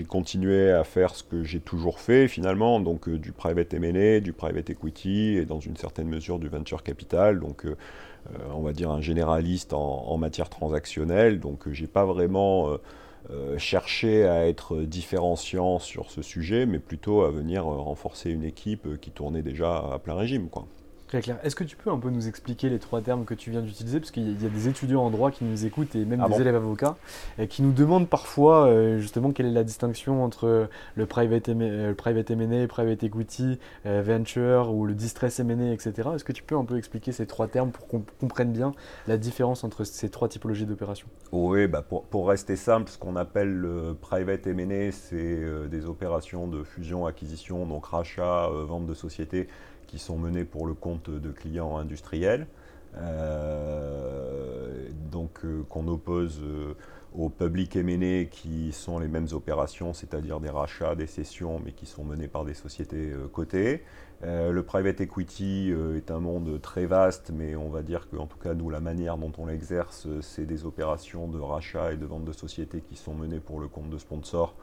[0.09, 4.70] continué à faire ce que j'ai toujours fait finalement, donc du private M&A, du private
[4.70, 7.66] equity et dans une certaine mesure du venture capital, donc
[8.53, 11.40] on va dire un généraliste en, en matière transactionnelle.
[11.40, 12.79] Donc j'ai pas vraiment
[13.31, 18.44] euh, chercher à être différenciant sur ce sujet, mais plutôt à venir euh, renforcer une
[18.44, 20.50] équipe euh, qui tournait déjà à plein régime.
[20.50, 20.66] Quoi.
[21.14, 24.00] Est-ce que tu peux un peu nous expliquer les trois termes que tu viens d'utiliser?
[24.00, 26.40] Parce qu'il y a des étudiants en droit qui nous écoutent et même ah des
[26.40, 26.96] élèves avocats
[27.38, 31.64] et qui nous demandent parfois euh, justement quelle est la distinction entre le private, M&A,
[31.64, 32.33] euh, private
[32.68, 36.11] private equity, euh, venture ou le distress M&A, etc.
[36.14, 38.72] Est-ce que tu peux un peu expliquer ces trois termes pour qu'on comprenne bien
[39.07, 41.09] la différence entre ces trois typologies d'opérations?
[41.33, 46.46] Oui, bah pour, pour, rester simple, ce qu'on appelle le private M&A, c'est des opérations
[46.46, 49.48] de fusion, acquisition, donc rachat, vente de sociétés
[49.98, 52.46] sont menées pour le compte de clients industriels,
[52.96, 56.74] euh, donc euh, qu'on oppose euh,
[57.12, 61.87] aux public M&A qui sont les mêmes opérations, c'est-à-dire des rachats, des cessions, mais qui
[61.87, 63.85] sont menées par des sociétés cotées.
[64.22, 68.54] le private equity est un monde très vaste, mais on va dire qu'en tout cas,
[68.54, 72.33] nous, la manière dont on l'exerce, c'est des opérations de rachat et de vente de
[72.33, 74.57] sociétés qui sont menées pour le compte de sponsors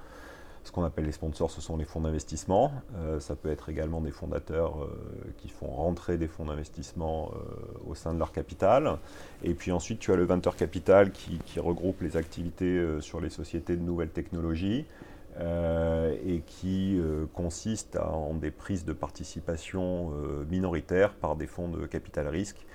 [0.64, 2.72] ce qu'on appelle les sponsors, ce sont les fonds d'investissement.
[2.96, 4.90] Euh, ça peut être également des fondateurs euh,
[5.38, 8.98] qui font rentrer des fonds d'investissement euh, au sein de leur capital.
[9.44, 13.76] Et puis ensuite, tu as le venture capital qui, regroupe les activités sur les sociétés
[13.76, 14.86] de nouvelles technologies
[15.40, 17.00] et qui
[17.34, 20.12] consiste en des prises de participation
[20.50, 22.66] minoritaires par des fonds de capital risque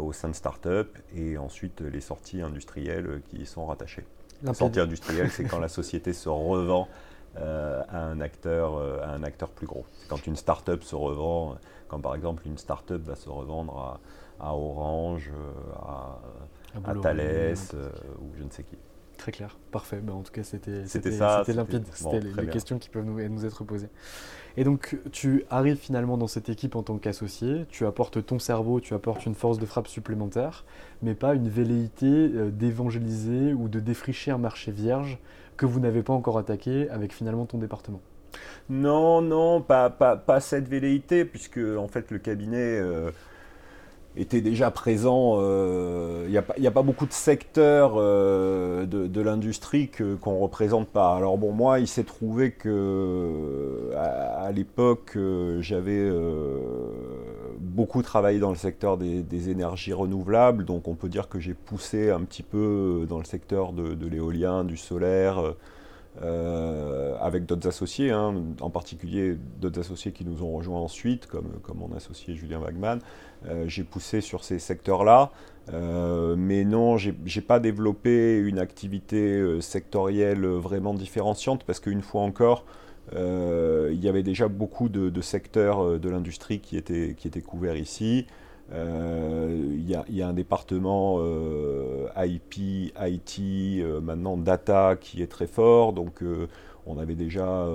[0.00, 4.04] au sein de start-up et ensuite les sorties industrielles qui y sont rattachées.
[4.42, 6.88] La sortie industrielle, c'est quand la société se revend
[7.38, 9.84] euh, à, un acteur, euh, à un acteur plus gros.
[10.08, 11.56] Quand une start-up se revend,
[11.88, 14.00] quand par exemple une start-up va se revendre
[14.40, 17.54] à, Orange, euh, à, Thales
[18.20, 18.76] ou je ne sais qui.
[19.18, 20.00] Très clair, parfait.
[20.02, 20.84] Ben, en tout cas, c'était
[21.52, 21.84] limpide.
[21.92, 23.88] C'était les, questions qui peuvent nous, nous, être posées.
[24.58, 28.80] Et donc, tu arrives finalement dans cette équipe en tant qu'associé, tu apportes ton cerveau,
[28.80, 30.64] tu apportes une force de frappe supplémentaire,
[31.02, 35.18] mais pas une velléité d'évangéliser ou de défricher un marché vierge
[35.56, 38.00] que vous n'avez pas encore attaqué avec finalement ton département.
[38.68, 43.10] Non, non, pas, pas, pas cette velléité, puisque en fait le cabinet euh,
[44.16, 45.36] était déjà présent.
[45.36, 51.14] Il euh, n'y a, pas beaucoup de secteurs euh, de, l'industrie qu'on ne représente pas.
[51.14, 55.18] Alors bon, moi, il s'est trouvé que à, l'époque,
[55.60, 56.10] j'avais
[57.60, 62.10] beaucoup travaillé dans le secteur des, énergies renouvelables, donc on peut dire que j'ai poussé
[62.10, 65.54] un petit peu dans le secteur de, l'éolien, du solaire,
[66.22, 71.50] euh, avec d'autres associés, hein, en particulier d'autres associés qui nous ont rejoints ensuite, comme,
[71.74, 73.00] mon associé Julien Wagman.
[73.46, 75.30] Euh, j'ai poussé sur ces secteurs-là,
[75.74, 82.22] euh, mais non, j'ai n'ai pas développé une activité sectorielle vraiment différenciante, parce qu'une fois
[82.22, 82.64] encore,
[83.12, 88.26] il y avait déjà beaucoup de, secteurs de l'industrie qui étaient couverts ici.
[88.72, 91.20] Euh, il, y a, un département
[92.16, 93.40] IP, IT,
[94.02, 95.92] maintenant data qui est très fort.
[95.92, 96.22] Donc
[96.86, 97.66] on avait déjà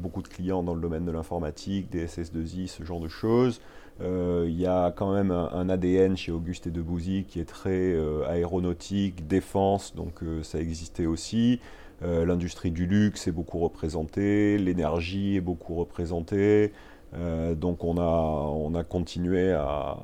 [0.00, 3.60] beaucoup de clients dans le domaine de l'informatique, des SS2I, ce genre de choses.
[4.00, 7.96] il y a quand même un, ADN chez Auguste et Debouzy qui est très
[8.28, 11.60] aéronautique, défense, donc ça existait aussi.
[12.02, 16.72] Euh, l'industrie du luxe est beaucoup représentée, l'énergie est beaucoup représentée.
[17.14, 19.96] Euh, donc on a, on a continué à,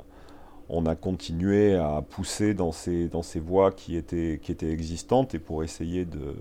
[0.73, 5.35] on a continué à pousser dans ces, dans ces voies qui étaient, qui étaient existantes
[5.35, 6.35] et pour essayer de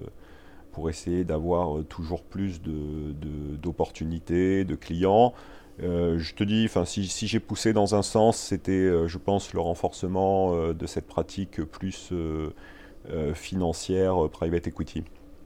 [0.72, 5.34] pour essayer d'avoir toujours plus d'opportunités, de, de, clients.
[5.84, 9.60] Euh, je te dis, si, si j'ai poussé dans un sens, c'était, je pense, le
[9.60, 12.14] renforcement de cette pratique plus
[13.34, 15.04] financière, private equity.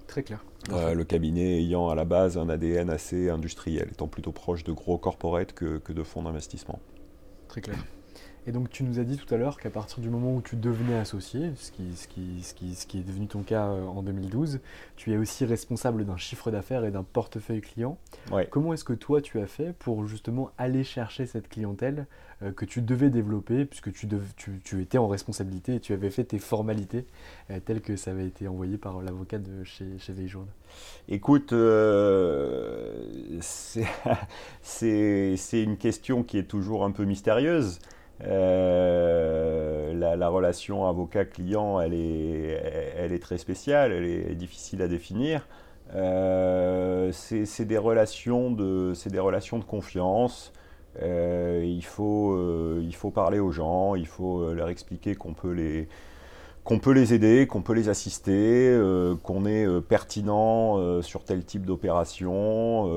[0.08, 0.44] Très clair.
[0.72, 4.72] Euh, le cabinet ayant à la base un ADN assez industriel, étant plutôt proche de
[4.72, 6.80] gros corporates que, de fonds d'investissement.
[7.48, 7.78] Très clair.
[8.48, 10.56] Et donc tu nous as dit tout à l'heure qu'à partir du moment où tu
[10.56, 13.86] devenais associé, ce qui, ce qui, ce qui, ce qui est devenu ton cas euh,
[13.86, 14.60] en 2012,
[14.96, 17.98] tu es aussi responsable d'un chiffre d'affaires et d'un portefeuille client.
[18.52, 22.06] Comment est-ce que toi tu as fait pour justement aller chercher cette clientèle
[22.44, 26.12] euh, que tu devais développer puisque tu, tu, tu, étais en responsabilité et tu avais
[26.12, 27.08] fait tes formalités
[27.50, 30.50] euh, telles que ça avait été envoyé par l'avocat de chez, chez Veiljourne
[31.08, 31.52] Écoute,
[34.62, 37.80] c'est une question qui est toujours un peu mystérieuse.
[38.24, 42.62] Euh, la, relation avocat-client, elle est,
[42.98, 45.48] elle est très spéciale, elle est difficile à définir.
[45.94, 50.52] Euh, c'est des, relations de, des relations de confiance.
[51.02, 52.38] Euh, il, faut,
[52.80, 55.88] il faut parler aux gens, il faut leur expliquer qu'on peut les,
[56.64, 58.78] qu'on peut les aider, qu'on peut les assister,
[59.24, 62.88] qu'on est pertinent sur tel type d'opération.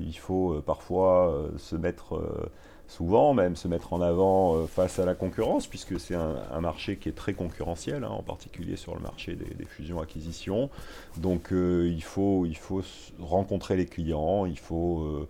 [0.00, 2.20] il faut parfois se mettre
[2.92, 6.96] souvent même se mettre en avant euh, face à la concurrence, puisque c'est un, marché
[6.96, 10.68] qui est très concurrentiel, hein, en particulier sur le marché des, fusions-acquisitions.
[11.16, 12.82] Donc euh, il, faut, il faut
[13.18, 15.26] rencontrer les clients, il faut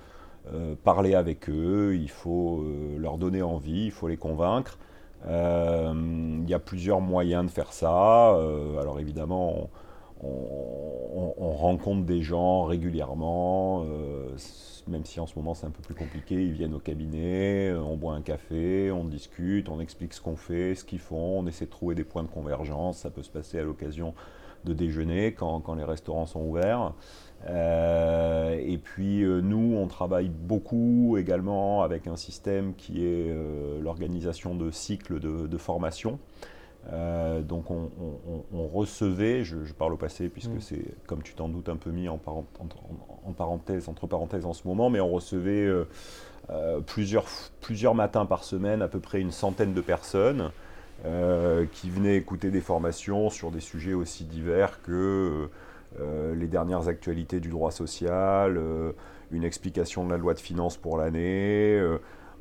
[0.52, 2.64] euh, parler avec eux, il faut
[2.98, 4.78] leur donner envie, il faut les convaincre.
[5.24, 8.30] Il y a plusieurs moyens de faire ça.
[8.80, 9.70] alors évidemment,
[10.22, 13.84] on, rencontre des gens régulièrement
[14.88, 17.80] même si en ce moment c'est un peu plus compliqué, ils viennent au cabinet, euh,
[17.80, 21.46] on boit un café, on discute, on explique ce qu'on fait, ce qu'ils font, on
[21.46, 22.98] essaie de trouver des points de convergence.
[22.98, 24.14] Ça peut se passer à l'occasion
[24.64, 26.94] de déjeuner quand, les restaurants sont ouverts.
[27.48, 33.34] Euh, et puis euh, nous, on travaille beaucoup également avec un système qui est
[33.80, 36.18] l'organisation de cycles de formation.
[36.90, 37.90] Euh, donc on,
[38.72, 40.60] recevait, je, parle au passé puisque mm.
[40.60, 42.18] c'est, comme tu t'en doutes, un peu mis en,
[43.36, 45.86] parenthèse, entre parenthèses en ce moment, mais on recevait euh,
[46.50, 47.26] euh, plusieurs,
[47.60, 50.50] plusieurs matins par semaine à peu près une centaine de personnes
[51.72, 55.48] qui venaient écouter des formations sur des sujets aussi divers que
[55.98, 58.56] les dernières actualités du droit social,
[59.32, 61.82] une explication de la loi de finances pour l'année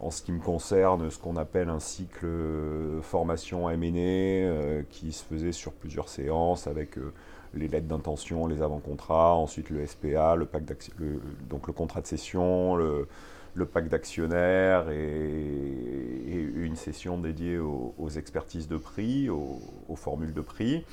[0.02, 5.12] en ce qui me concerne, ce qu'on appelle un cycle euh, formation M&A euh, qui
[5.12, 7.14] se faisait sur plusieurs séances avec euh,
[7.54, 10.74] les lettres d'intention, les avant-contrats, ensuite le SPA, le, pacte
[11.50, 13.08] donc le contrat de cession, le,
[13.72, 19.60] pacte d'actionnaires et, une session dédiée aux, expertises de prix, aux,
[19.96, 20.86] formules de prix.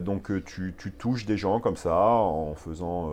[0.00, 3.12] donc tu, touches des gens comme ça en faisant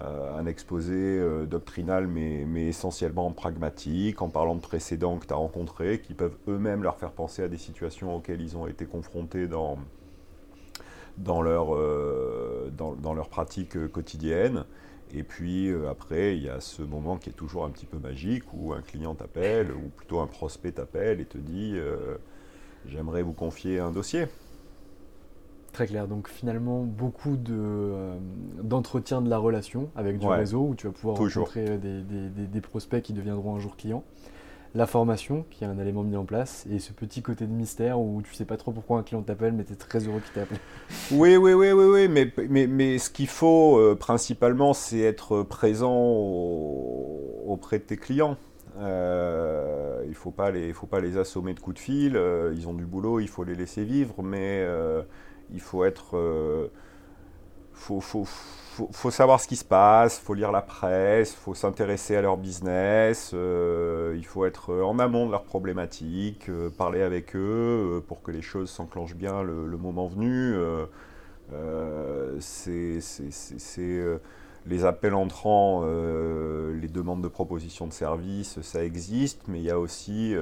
[0.00, 6.00] un exposé euh, doctrinal mais, essentiellement pragmatique, en parlant de précédents que tu as rencontrés,
[6.00, 9.78] qui peuvent eux-mêmes leur faire penser à des situations auxquelles ils ont été confrontés dans,
[11.26, 14.64] euh, dans, leur pratique quotidienne.
[15.12, 18.44] Et puis après, il y a ce moment qui est toujours un petit peu magique
[18.52, 21.78] où un client t'appelle, ou plutôt un prospect t'appelle et te dit
[22.86, 24.26] J'aimerais vous confier un dossier.
[25.72, 26.08] Très clair.
[26.08, 28.16] Donc finalement, beaucoup de, euh,
[28.62, 33.02] d'entretien de la relation avec du réseau où tu vas pouvoir rencontrer euh, des, prospects
[33.02, 34.04] qui deviendront un jour clients.
[34.74, 37.98] La formation, qui est un élément mis en place, et ce petit côté de mystère
[37.98, 40.32] où tu sais pas trop pourquoi un client t'appelle, mais tu es très heureux qu'il
[40.34, 40.58] t'appelle.
[41.10, 42.08] Oui, oui, oui, oui, oui.
[42.08, 45.96] Mais, mais, mais ce qu'il faut euh, principalement, c'est être présent
[47.46, 48.36] auprès de tes clients.
[48.78, 50.34] il ne faut,
[50.74, 52.20] faut pas les assommer de coups de fil.
[52.54, 54.66] ils ont du boulot, il faut les laisser vivre, mais
[55.52, 56.16] il faut être.
[56.16, 56.68] Euh,
[57.72, 62.22] faut, faut, faut, savoir ce qui se passe, faut lire la presse, faut s'intéresser à
[62.22, 68.02] leur business, euh, il faut être en amont de leurs problématiques, euh, parler avec eux
[68.08, 70.56] pour que les choses s'enclenchent bien le, moment venu.
[72.40, 72.98] c'est
[74.66, 79.78] les appels entrants, les demandes de propositions de services, ça existe, mais il y a
[79.78, 80.34] aussi...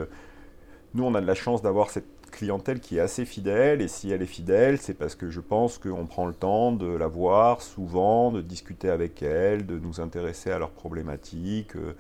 [0.95, 4.11] nous, on a de la chance d'avoir cette clientèle qui est assez fidèle, et si
[4.11, 7.63] elle est fidèle, c'est parce que je pense qu'on prend le temps de la voir
[7.63, 11.95] souvent, de discuter avec elle, de nous intéresser à leurs problématiques, euh,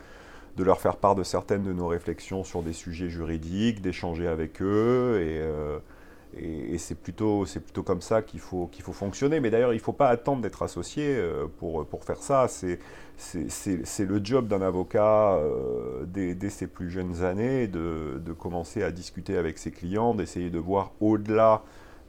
[0.56, 4.62] de leur faire part de certaines de nos réflexions sur des sujets juridiques, d'échanger avec
[4.62, 5.78] eux, et, euh,
[6.38, 9.40] et, c'est plutôt, plutôt comme ça qu'il faut, qu'il faut fonctionner.
[9.40, 12.46] Mais d'ailleurs, il ne faut pas attendre d'être associé euh, pour, pour faire ça.
[12.48, 12.78] C'est,
[14.04, 19.36] le job d'un avocat euh, dès, ses plus jeunes années de, de, commencer à discuter
[19.36, 21.62] avec ses clients, d'essayer de voir au-delà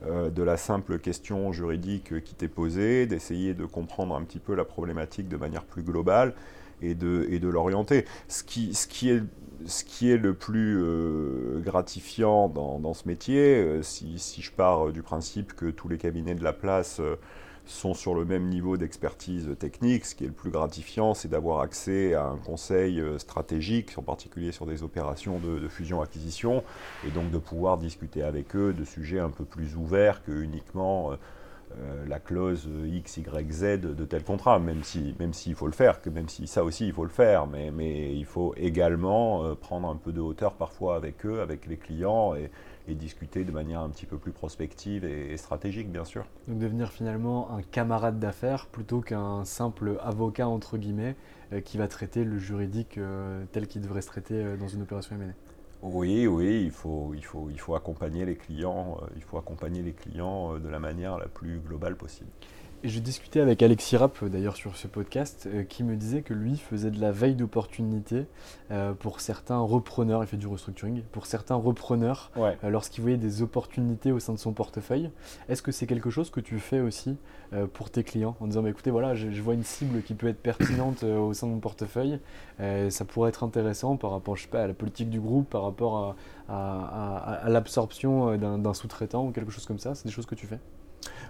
[0.05, 4.53] euh, de la simple question juridique qui t'est posée, d'essayer de comprendre un petit peu
[4.53, 6.35] la problématique de manière plus globale
[6.81, 8.05] et de, et de l'orienter.
[8.27, 9.23] Ce qui, ce qui est
[9.65, 15.01] ce qui est le plus euh, gratifiant dans, ce métier, euh, si, je pars du
[15.01, 17.15] principe que tous les cabinets de la place euh,
[17.65, 20.05] sont sur le même niveau d'expertise technique.
[20.05, 24.01] Ce qui est le plus gratifiant, c'est d'avoir accès à un conseil euh, stratégique, en
[24.01, 26.63] particulier sur des opérations de, fusion-acquisition,
[27.05, 31.11] et donc de pouvoir discuter avec eux de sujets un peu plus ouverts que uniquement...
[31.83, 35.73] Euh, la clause X, Y, Z de tel contrat, même si, même s'il faut le
[35.73, 39.43] faire, que même si ça aussi il faut le faire, mais, mais il faut également
[39.43, 42.49] euh, prendre un peu de hauteur parfois avec eux, avec les clients et,
[42.87, 46.25] discuter de manière un petit peu plus prospective et, stratégique, bien sûr.
[46.47, 51.17] Donc devenir finalement un camarade d'affaires plutôt qu'un simple avocat entre guillemets
[51.51, 52.97] euh, qui va traiter le juridique
[53.51, 55.33] tel qu'il devrait se traiter dans une opération M&A.
[55.81, 59.83] Oui, oui, il faut, il faut, il faut accompagner les clients, euh, il faut accompagner
[59.83, 62.31] les clients euh, de la manière la plus globale possible.
[62.83, 66.57] Je discutais avec Alexis Rapp d'ailleurs sur ce podcast euh, qui me disait que lui
[66.57, 68.27] faisait de la veille d'opportunité
[68.69, 73.41] euh, pour certains repreneurs, il fait du restructuring, pour certains repreneurs euh, lorsqu'il voyait des
[73.41, 75.09] opportunités au sein de son portefeuille.
[75.49, 77.17] Est-ce que c'est quelque chose que tu fais aussi
[77.73, 80.41] pour tes clients en disant bah, écoutez voilà je, vois une cible qui peut être
[80.41, 82.19] pertinente au sein de mon portefeuille,
[82.59, 85.63] ça pourrait être intéressant par rapport je sais pas, à la politique du groupe, par
[85.63, 86.15] rapport
[86.47, 90.59] à l'absorption d'un sous-traitant ou quelque chose comme ça, c'est des choses que tu fais?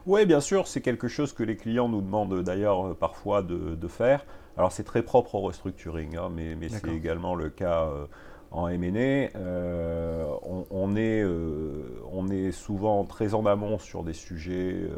[0.05, 3.87] Oui, bien sûr, c'est quelque chose que les clients nous demandent d'ailleurs euh, parfois de,
[3.87, 4.25] faire.
[4.57, 8.05] Alors c'est très propre au restructuring, hein, mais, c'est également le cas euh,
[8.51, 9.37] en M&A.
[9.37, 10.25] Euh,
[10.71, 14.89] on, est, souvent très en amont sur des sujets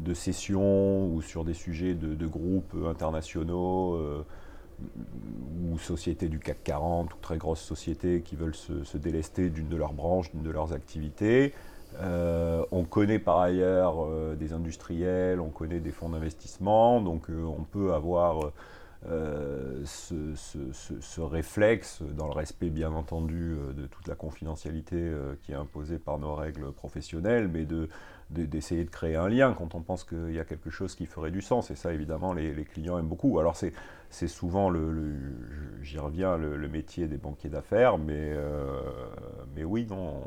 [0.00, 3.98] de cession ou sur des sujets de, groupes internationaux
[5.72, 9.68] ou sociétés du CAC 40 ou très grosses sociétés qui veulent se, se délester d'une
[9.68, 11.54] de leurs branches, d'une de leurs activités.
[12.00, 17.42] Euh, on connaît par ailleurs euh, des industriels, on connaît des fonds d'investissement, donc euh,
[17.44, 18.52] on peut avoir
[19.84, 26.18] ce, réflexe, dans le respect bien entendu de toute la confidentialité qui est imposée par
[26.18, 27.68] nos règles professionnelles, mais
[28.30, 31.30] d'essayer de, créer un lien quand on pense qu'il y a quelque chose qui ferait
[31.30, 31.70] du sens.
[31.70, 33.38] Et ça, évidemment, les, clients aiment beaucoup.
[33.38, 35.14] Alors, c'est souvent, le,
[35.82, 38.34] j'y reviens, le, métier des banquiers d'affaires, mais,
[39.54, 40.20] mais oui, non.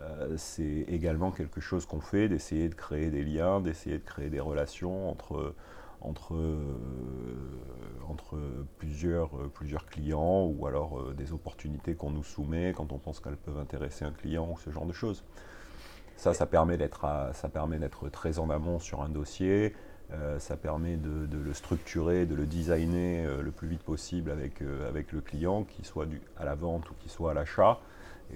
[0.00, 4.28] Euh, c'est également quelque chose qu'on fait, d'essayer de créer des liens, d'essayer de créer
[4.28, 5.54] des relations entre,
[6.00, 6.76] entre, euh,
[8.78, 13.36] plusieurs, euh, plusieurs clients ou alors des opportunités qu'on nous soumet quand on pense qu'elles
[13.36, 15.24] peuvent intéresser un client ou ce genre de choses.
[16.16, 17.06] Ça, ça permet d'être,
[18.10, 19.74] très en amont sur un dossier,
[20.38, 25.20] ça permet de, le structurer, de le designer le plus vite possible avec, avec le
[25.20, 27.80] client, qu'il soit à la vente ou qu'il soit à l'achat.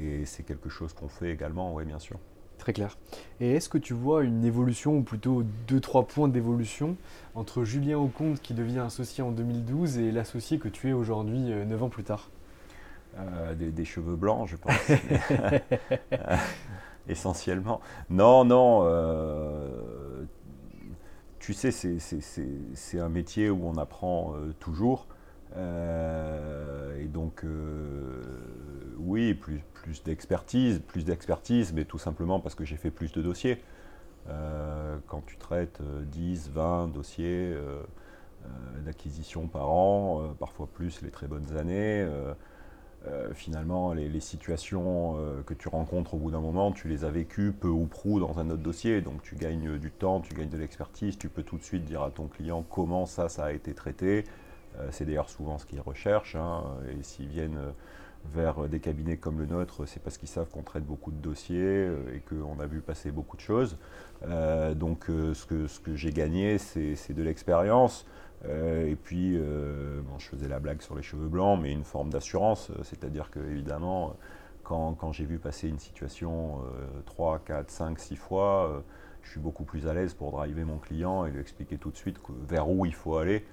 [0.01, 2.19] Et c'est quelque chose qu'on fait également, oui, bien sûr.
[2.59, 2.99] Très clair.
[3.41, 6.97] Et est-ce que tu vois une évolution, ou plutôt deux, trois points d'évolution,
[7.35, 11.71] entre Julien Aucomte qui devient associé en 2012 et l'associé que tu es aujourd'hui, 9
[11.71, 12.31] euh, ans plus tard?
[13.17, 14.75] Euh, des, cheveux blancs, je pense.
[17.09, 17.81] essentiellement.
[18.11, 18.83] Non, non.
[18.85, 20.25] Euh,
[21.39, 25.07] tu sais, c'est un métier où on apprend toujours.
[25.57, 27.45] et donc,
[28.99, 33.23] oui, plus, plus d'expertise, plus d'expertise, mais tout simplement parce que j'ai fait plus de
[33.23, 33.63] dossiers.
[34.29, 37.83] Euh, quand tu traites 10, euh, 20 dossiers euh,
[38.85, 42.07] d'acquisition par an, parfois plus les très bonnes années,
[43.35, 47.69] finalement les, situations que tu rencontres au bout d'un moment, tu les as vécues peu
[47.69, 51.19] ou prou dans un autre dossier, donc tu gagnes du temps, tu gagnes de l'expertise,
[51.19, 54.25] tu peux tout de suite dire à ton client comment ça, ça a été traité.
[54.91, 57.59] C'est d'ailleurs souvent ce qu'ils recherchent, hein, et s'ils viennent
[58.27, 61.59] vers des cabinets comme le nôtre, c'est parce qu'ils savent qu'on traite beaucoup de dossiers
[61.59, 63.79] euh, et qu'on a vu passer beaucoup de choses.
[64.27, 68.07] Euh, donc euh, ce que, j'ai gagné, c'est de l'expérience.
[68.45, 73.31] et puis, je faisais la blague sur les cheveux blancs, mais une forme d'assurance, c'est-à-dire
[73.31, 74.17] que évidemment,
[74.63, 76.61] quand, quand j'ai vu passer une situation
[77.07, 78.85] 3, 4, 5, 6 fois,
[79.23, 81.97] je suis beaucoup plus à l'aise pour driver mon client et lui expliquer tout de
[81.97, 83.45] suite vers où il faut aller.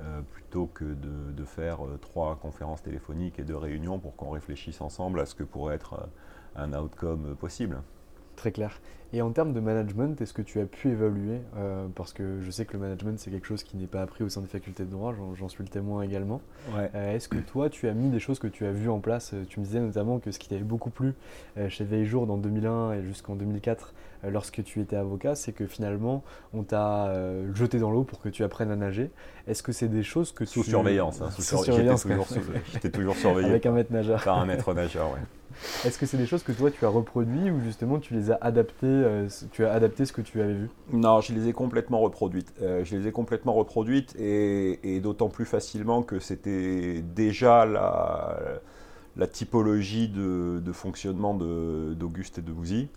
[0.00, 4.80] Euh, plutôt que de, faire euh, trois conférences téléphoniques et deux réunions pour qu'on réfléchisse
[4.80, 6.06] ensemble à ce que pourrait être euh,
[6.56, 7.80] un outcome possible.
[8.34, 8.80] Très clair.
[9.14, 11.38] Et en termes de management, est-ce que tu as pu évaluer
[11.94, 14.28] Parce que je sais que le management, c'est quelque chose qui n'est pas appris au
[14.28, 16.40] sein des facultés de droit, j'en suis le témoin également.
[16.94, 19.60] est-ce que toi, tu as mis des choses que tu as vues en place Tu
[19.60, 21.14] me disais notamment que ce qui t'avait beaucoup plu
[21.68, 23.94] chez Veiljour dans 2001 et jusqu'en 2004,
[24.24, 28.20] euh, lorsque tu étais avocat, c'est que finalement, on t'a euh, jeté dans l'eau pour
[28.20, 29.10] que tu apprennes à nager.
[29.46, 32.06] Est-ce que c'est des choses que sous surveillance, hein, sous, surveillance,
[32.72, 34.22] j'étais toujours, surveillé avec un maître nageur.
[34.22, 35.20] Par un maître nageur, ouais.
[35.84, 38.38] Est-ce que c'est des choses que toi tu as reproduites ou justement tu les as
[38.40, 40.70] adaptées, euh, tu as adapté ce que tu avais vu?
[40.92, 42.52] Non, je les ai complètement reproduites.
[42.60, 50.72] je les ai complètement reproduites et, d'autant plus facilement que c'était déjà la, typologie de,
[50.72, 52.88] fonctionnement d'Auguste et de Bouzy.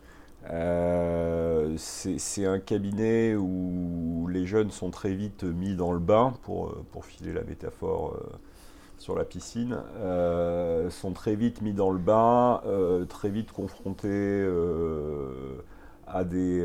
[1.78, 7.34] c'est un cabinet où les jeunes sont très vite mis dans le bain, pour filer
[7.34, 8.18] la métaphore
[8.97, 9.78] sur la piscine,
[10.89, 12.62] sont très vite mis dans le bain,
[13.10, 14.45] très vite confrontés
[16.08, 16.62] à, des,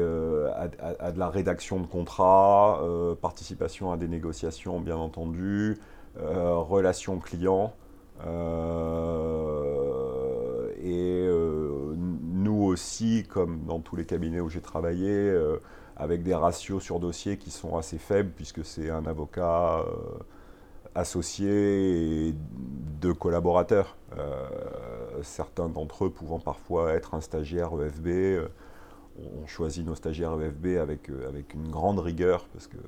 [0.55, 2.81] à, de la rédaction de contrats,
[3.21, 5.79] participation à des négociations bien entendu,
[6.17, 7.73] relations clients.
[8.27, 9.09] Euh,
[10.81, 15.59] et euh, nous aussi, comme dans tous les cabinets où j'ai travaillé, euh,
[15.97, 19.85] avec des ratios sur dossier qui sont assez faibles, puisque c'est un avocat
[20.95, 22.35] associé et
[23.01, 23.97] deux collaborateurs.
[25.23, 28.49] certains d'entre eux pouvant parfois être un stagiaire EFB.
[29.19, 32.79] On choisit nos stagiaires EFB avec, avec une grande rigueur, parce que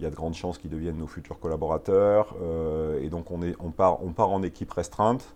[0.00, 2.34] il y a de grandes chances qu'ils deviennent nos futurs collaborateurs.
[2.40, 5.34] Euh, et donc on, part, en équipe restreinte.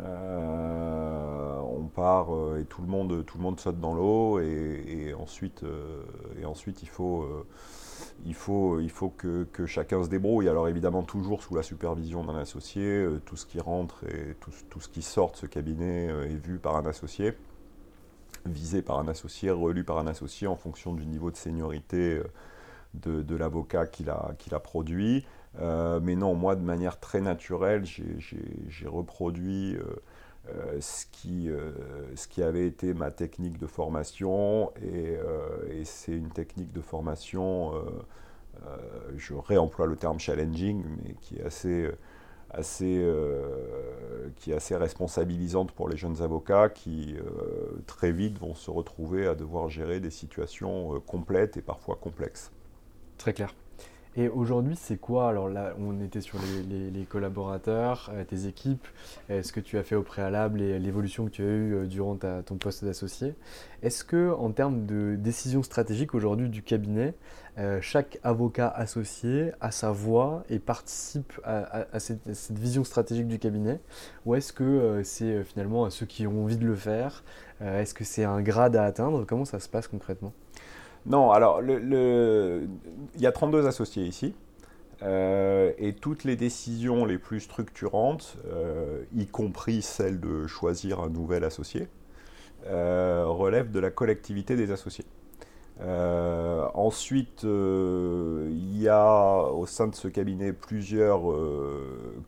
[0.00, 5.62] Euh, on part euh, et tout le monde, saute dans l'eau et, ensuite,
[6.40, 7.26] et ensuite il faut,
[9.18, 10.48] que, chacun se débrouille.
[10.48, 14.88] Alors évidemment toujours sous la supervision d'un associé, tout ce qui rentre et tout, ce
[14.88, 17.34] qui sort de ce cabinet est vu par un associé,
[18.46, 22.20] visé par un associé, relu par un associé en fonction du niveau de seniorité
[22.94, 25.24] de, l'avocat qui l'a produit.
[25.60, 29.82] Euh, mais non, moi, de manière très naturelle, j'ai reproduit euh,
[30.48, 31.48] euh, ce, qui,
[32.14, 34.72] ce qui avait été ma technique de formation.
[34.82, 35.18] Et,
[35.84, 37.72] c'est une technique de formation,
[39.16, 41.90] je réemploie le terme challenging, mais qui est assez
[42.52, 43.04] assez,
[44.36, 47.16] qui est assez responsabilisante pour les jeunes avocats qui
[47.86, 52.50] très vite vont se retrouver à devoir gérer des situations complètes et parfois complexes.
[53.18, 53.54] Très clair.
[54.14, 55.30] Et aujourd'hui, c'est quoi?
[55.30, 56.38] Alors là, on était sur
[56.68, 58.86] les, collaborateurs, euh, tes équipes,
[59.30, 61.86] euh, ce que tu as fait au préalable et l'évolution que tu as eue euh,
[61.86, 63.34] durant ton poste d'associé?
[63.82, 67.14] Est-ce que, en termes de décision stratégique aujourd'hui du cabinet,
[67.80, 73.80] chaque avocat associé a sa voix et participe à, cette, vision stratégique du cabinet?
[74.24, 77.24] Ou est-ce que c'est finalement à ceux qui ont envie de le faire
[77.60, 79.26] Est-ce que c'est un grade à atteindre?
[79.26, 80.32] Comment ça se passe concrètement?
[81.06, 82.68] Non, alors, il
[83.18, 84.34] y a 32 associés ici.
[85.02, 91.08] Euh, et toutes les décisions les plus structurantes, euh, y compris celle de choisir un
[91.08, 91.88] nouvel associé,
[92.66, 95.04] euh, relèvent de la collectivité des associés.
[96.74, 101.22] ensuite, il y a au sein de ce cabinet plusieurs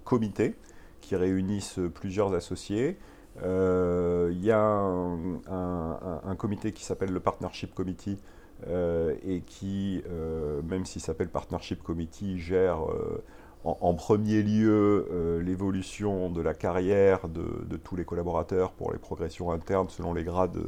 [0.03, 0.57] comités
[1.01, 2.97] qui réunissent plusieurs associés.
[3.41, 8.19] Il y a un comité qui s'appelle le Partnership Committee
[8.67, 13.23] et qui, euh, même s'il s'appelle Partnership Committee, gère euh,
[13.65, 19.89] en, premier lieu l'évolution de la carrière de, tous les collaborateurs pour les progressions internes
[19.89, 20.59] selon les grades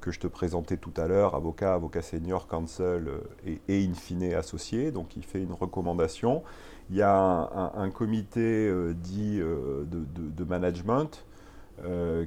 [0.00, 3.10] que je te présentais tout à l'heure, avocat, avocat senior, counsel
[3.46, 4.92] et, in fine associé.
[4.92, 6.42] Donc il fait une recommandation.
[6.88, 11.26] Il y a un, comité dit de, management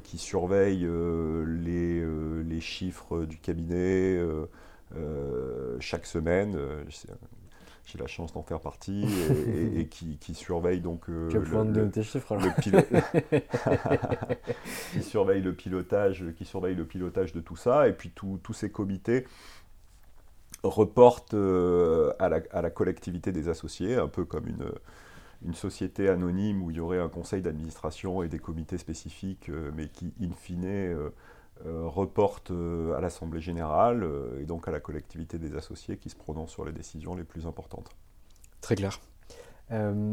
[0.03, 0.87] qui surveille
[1.47, 4.45] les, chiffres du cabinet, euh,
[5.79, 6.55] chaque semaine.
[6.55, 6.83] Euh,
[7.85, 9.05] j'ai la chance d'en faire partie
[9.75, 12.37] et, qui, surveille donc euh, le, de tes chiffres,
[14.93, 18.71] qui surveille le pilotage qui surveille le pilotage de tout ça et puis tous ces
[18.71, 19.27] comités
[20.63, 24.71] reportent à, la, collectivité des associés un peu comme une,
[25.43, 29.87] une société anonyme où il y aurait un conseil d'administration et des comités spécifiques mais
[29.87, 31.09] qui in fine euh,
[31.65, 36.15] reporte euh, à l'Assemblée générale euh, et donc à la collectivité des associés qui se
[36.15, 37.89] prononcent sur les décisions les plus importantes.
[38.61, 38.99] Très clair.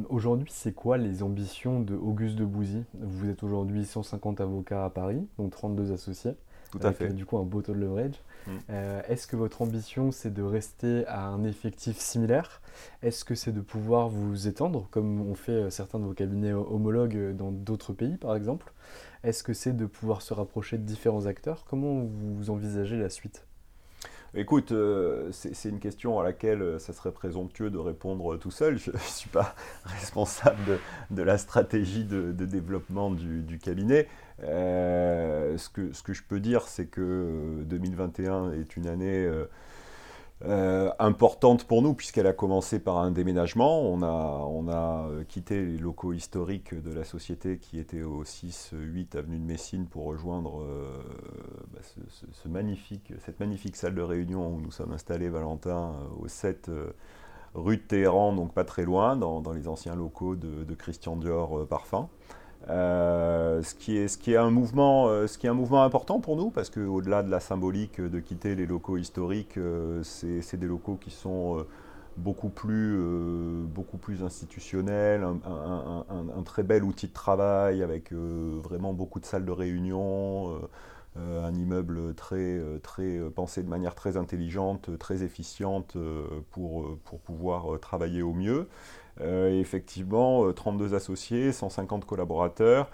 [0.08, 4.90] aujourd'hui, c'est quoi les ambitions de Auguste de Bouzy Vous êtes aujourd'hui 150 avocats à
[4.90, 6.34] Paris, donc 32 associés.
[6.70, 7.08] Tout à fait.
[7.12, 8.22] Du coup, un beau taux de leverage.
[8.46, 8.52] Mm.
[9.08, 12.62] Est-ce que votre ambition, c'est de rester à un effectif similaire?
[13.02, 17.34] Est-ce que c'est de pouvoir vous étendre, comme ont fait certains de vos cabinets homologues
[17.36, 18.72] dans d'autres pays, par exemple?
[19.24, 21.64] Est-ce que c'est de pouvoir se rapprocher de différents acteurs?
[21.68, 23.44] Comment vous envisagez la suite?
[24.34, 28.78] Écoute, euh, c'est une question à laquelle euh, ça serait présomptueux de répondre tout seul.
[28.78, 29.54] Je ne suis pas
[29.84, 30.78] responsable
[31.10, 34.06] de, la stratégie de, développement du, cabinet.
[34.44, 39.46] Euh, ce, que, je peux dire, c'est que 2021 est une année euh,
[40.44, 43.82] importante pour nous puisqu'elle a commencé par un déménagement.
[43.82, 49.38] On a, euh, quitté les locaux historiques de la société qui était au 6-8 avenue
[49.38, 51.02] de Messine pour rejoindre euh,
[51.72, 56.70] bah, cette magnifique salle de réunion où nous sommes installés, Valentin, au 7
[57.54, 62.08] rue de Téhéran, donc pas très loin, dans, les anciens locaux de, Christian Dior Parfum.
[62.66, 65.08] Ce, qui est, ce, qui est un mouvement,
[65.82, 69.58] important pour nous, parce qu'au-delà de la symbolique de quitter les locaux historiques,
[70.02, 71.64] c'est des locaux qui sont
[72.18, 72.98] beaucoup plus,
[73.66, 79.52] beaucoup plus institutionnels, un, très bel outil de travail avec vraiment beaucoup de salles de
[79.52, 80.58] réunion.
[81.18, 85.96] Euh, un immeuble très, euh, très euh, pensé de manière très intelligente, très efficiente
[86.50, 88.68] pour, pour pouvoir travailler au mieux.
[89.20, 92.90] effectivement, 32 associés, 150 collaborateurs.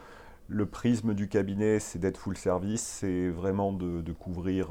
[0.49, 4.69] Le prisme du cabinet, c'est d'être full service, c'est vraiment de couvrir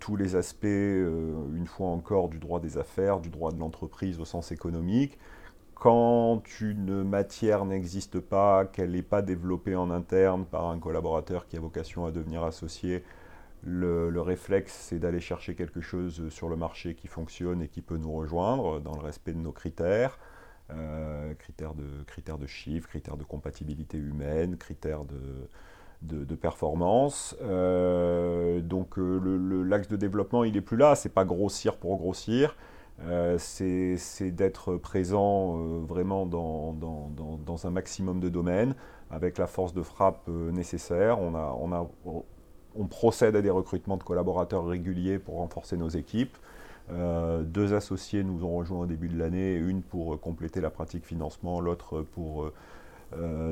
[0.00, 4.24] tous les aspects, une fois encore, du droit des affaires, du droit de l'entreprise au
[4.24, 5.18] sens économique
[5.76, 11.56] quand une matière n'existe pas, qu'elle n'est pas développée en interne par un collaborateur qui
[11.58, 13.04] a vocation à devenir associé,
[13.62, 17.98] le, réflexe, c'est d'aller chercher quelque chose sur le marché qui fonctionne et qui peut
[17.98, 20.18] nous rejoindre dans le respect de nos critères.
[20.70, 25.48] Euh, critères, de, critères de chiffres, critères de compatibilité humaine, critères de,
[26.02, 27.36] de, performance.
[27.42, 32.56] Euh, donc euh, l'axe de développement, il n'est plus là, c'est pas grossir pour grossir,
[33.02, 38.74] euh, c'est d'être présent vraiment dans, un maximum de domaines
[39.10, 41.18] avec la force de frappe nécessaire.
[41.20, 46.36] On, procède à des recrutements de collaborateurs réguliers pour renforcer nos équipes.
[46.90, 51.60] deux associés nous ont rejoints au début de l'année, une pour compléter la pratique financement,
[51.60, 52.50] l'autre pour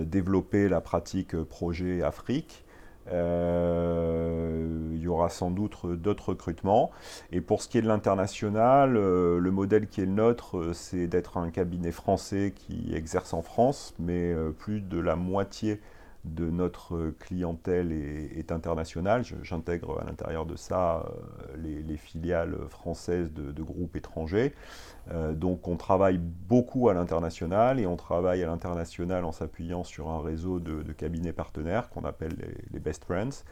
[0.05, 2.65] développer la pratique projet Afrique.
[3.13, 6.91] Euh, il y aura sans doute d'autres recrutements.
[7.33, 10.73] Et pour ce qui est de l'international, euh, le modèle qui est le nôtre, euh,
[10.73, 15.81] c'est d'être un cabinet français qui exerce en France, mais plus de la moitié
[16.25, 19.25] de notre clientèle est, internationale.
[19.43, 21.07] J'intègre à l'intérieur de ça
[21.57, 24.55] les, filiales françaises de groupes étrangers.
[25.11, 30.09] Euh, donc on travaille beaucoup à l'international et on travaille à l'international en s'appuyant sur
[30.09, 32.37] un réseau de, cabinets partenaires qu'on appelle
[32.71, 33.45] les, Best Friends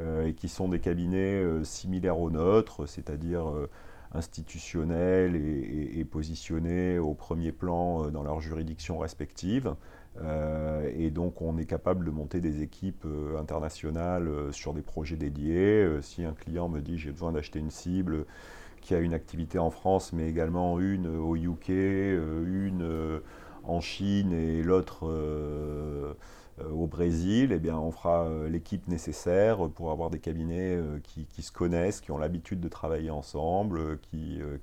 [0.00, 3.46] euh, et qui sont des cabinets euh, similaires aux nôtres, c'est-à-dire
[4.12, 9.74] institutionnels et, positionnés au premier plan dans leurs juridictions respectives.
[10.96, 13.06] Et donc on est capable de monter des équipes
[13.38, 15.86] internationales sur des projets dédiés.
[16.02, 18.26] si un client me dit j'ai besoin d'acheter une cible,
[18.86, 23.18] qui a une activité en France, mais également une au UK, euh, une euh,
[23.64, 26.14] en Chine et l'autre euh,
[26.72, 32.00] au Brésil, eh bien, on fera l'équipe nécessaire pour avoir des cabinets qui, se connaissent,
[32.00, 34.56] qui ont l'habitude de travailler ensemble, qui, euh,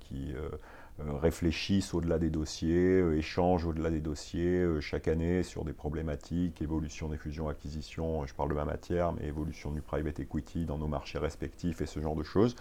[1.00, 6.62] réfléchissent au-delà des dossiers, euh, échangent au-delà des dossiers euh, chaque année sur des problématiques,
[6.62, 10.88] évolution des fusions-acquisitions, je parle de ma matière, mais évolution du private equity dans nos
[10.88, 12.56] marchés respectifs et ce genre de choses.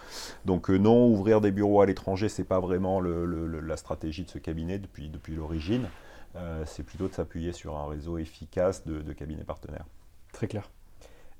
[0.45, 4.39] Donc non, ouvrir des bureaux à l'étranger, ce n'est pas vraiment la stratégie de ce
[4.39, 5.87] cabinet depuis, depuis l'origine.
[6.65, 9.85] c'est plutôt de s'appuyer sur un réseau efficace de cabinets partenaires.
[10.31, 10.69] Très clair.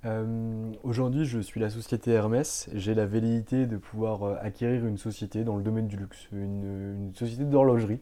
[0.06, 2.70] Euh, aujourd'hui, je suis la société Hermès.
[2.74, 7.12] J'ai la velléité de pouvoir euh, acquérir une société dans le domaine du luxe, une,
[7.16, 8.00] société d'horlogerie.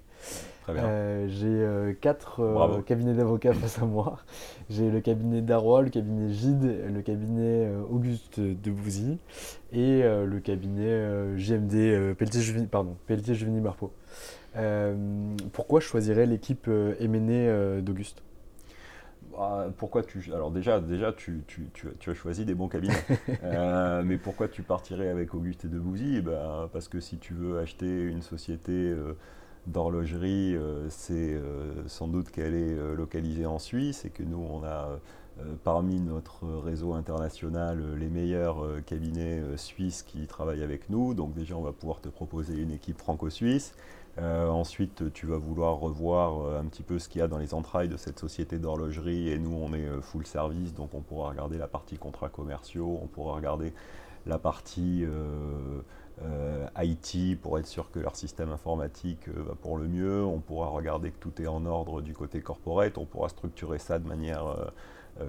[0.70, 4.18] Euh, j'ai quatre cabinets d'avocats face à moi.
[4.70, 9.18] J'ai le cabinet Darrois, le cabinet Gide, le cabinet Auguste de Bouzy
[9.74, 13.92] et le cabinet GMD Pelletier-Juvigny pardon, Pelletier Marpeau.
[15.52, 18.22] pourquoi je choisirais l'équipe M&A d'Auguste?
[19.38, 20.24] Ah, pourquoi tu.
[20.34, 21.44] Alors, déjà, déjà tu,
[22.08, 22.94] as choisi des bons cabinets.
[23.44, 26.18] Euh, mais pourquoi tu partirais avec Auguste et Debouzy?
[26.18, 29.14] Eh ben, Parce que si tu veux acheter une société euh,
[29.68, 31.40] d'horlogerie, euh, c'est
[31.88, 35.00] sans doute qu'elle est localisée en Suisse et que nous, on a
[35.64, 41.14] parmi notre réseau international les meilleurs cabinets suisses qui travaillent avec nous.
[41.14, 43.74] Donc, déjà, on va pouvoir te proposer une équipe franco-suisse.
[44.22, 47.40] Euh, ensuite, tu vas vouloir revoir euh, un petit peu ce qu'il y a dans
[47.40, 49.30] les entrailles de cette société d'horlogerie.
[49.30, 53.00] Et nous, on est euh, full service, donc on pourra regarder la partie contrats commerciaux,
[53.02, 53.74] on pourra regarder
[54.28, 55.04] la partie
[56.80, 60.24] IT pour être sûr que leur système informatique va pour le mieux.
[60.24, 63.00] On pourra regarder que tout est en ordre du côté corporate.
[63.00, 64.72] On pourra structurer ça de manière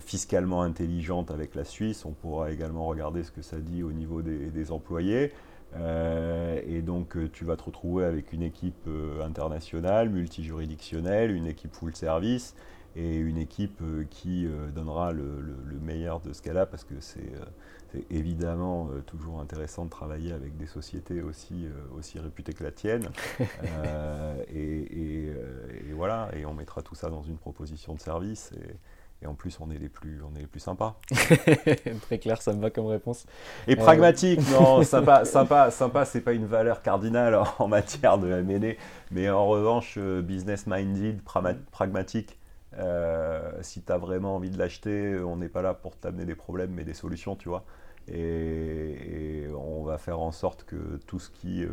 [0.00, 2.04] fiscalement intelligente avec la Suisse.
[2.04, 5.32] On pourra également regarder ce que ça dit au niveau des employés.
[5.76, 11.46] Euh, et donc euh, tu vas te retrouver avec une équipe euh, internationale, multijuridictionnelle, une
[11.46, 12.54] équipe full service
[12.94, 17.32] et une équipe qui donnera le, meilleur de ce qu'elle a parce que c'est
[18.10, 23.08] évidemment toujours intéressant de travailler avec des sociétés aussi, aussi réputées que la tienne.
[24.54, 25.32] et,
[25.94, 28.52] voilà, et on mettra tout ça dans une proposition de service.
[28.58, 28.76] Et,
[29.22, 31.00] et en plus, on est les plus, on est les plus sympas.
[32.02, 33.26] Très clair, ça me va comme réponse.
[33.68, 38.74] Et pragmatique, non, sympa, sympa, sympa, c'est pas une valeur cardinale en matière de M&A,
[39.10, 42.38] mais en revanche, euh, business minded, pragmatique.
[43.60, 46.72] si tu as vraiment envie de l'acheter, on n'est pas là pour t'amener des problèmes,
[46.72, 47.64] mais des solutions, tu vois.
[48.08, 51.64] Et, on va faire en sorte que tout ce qui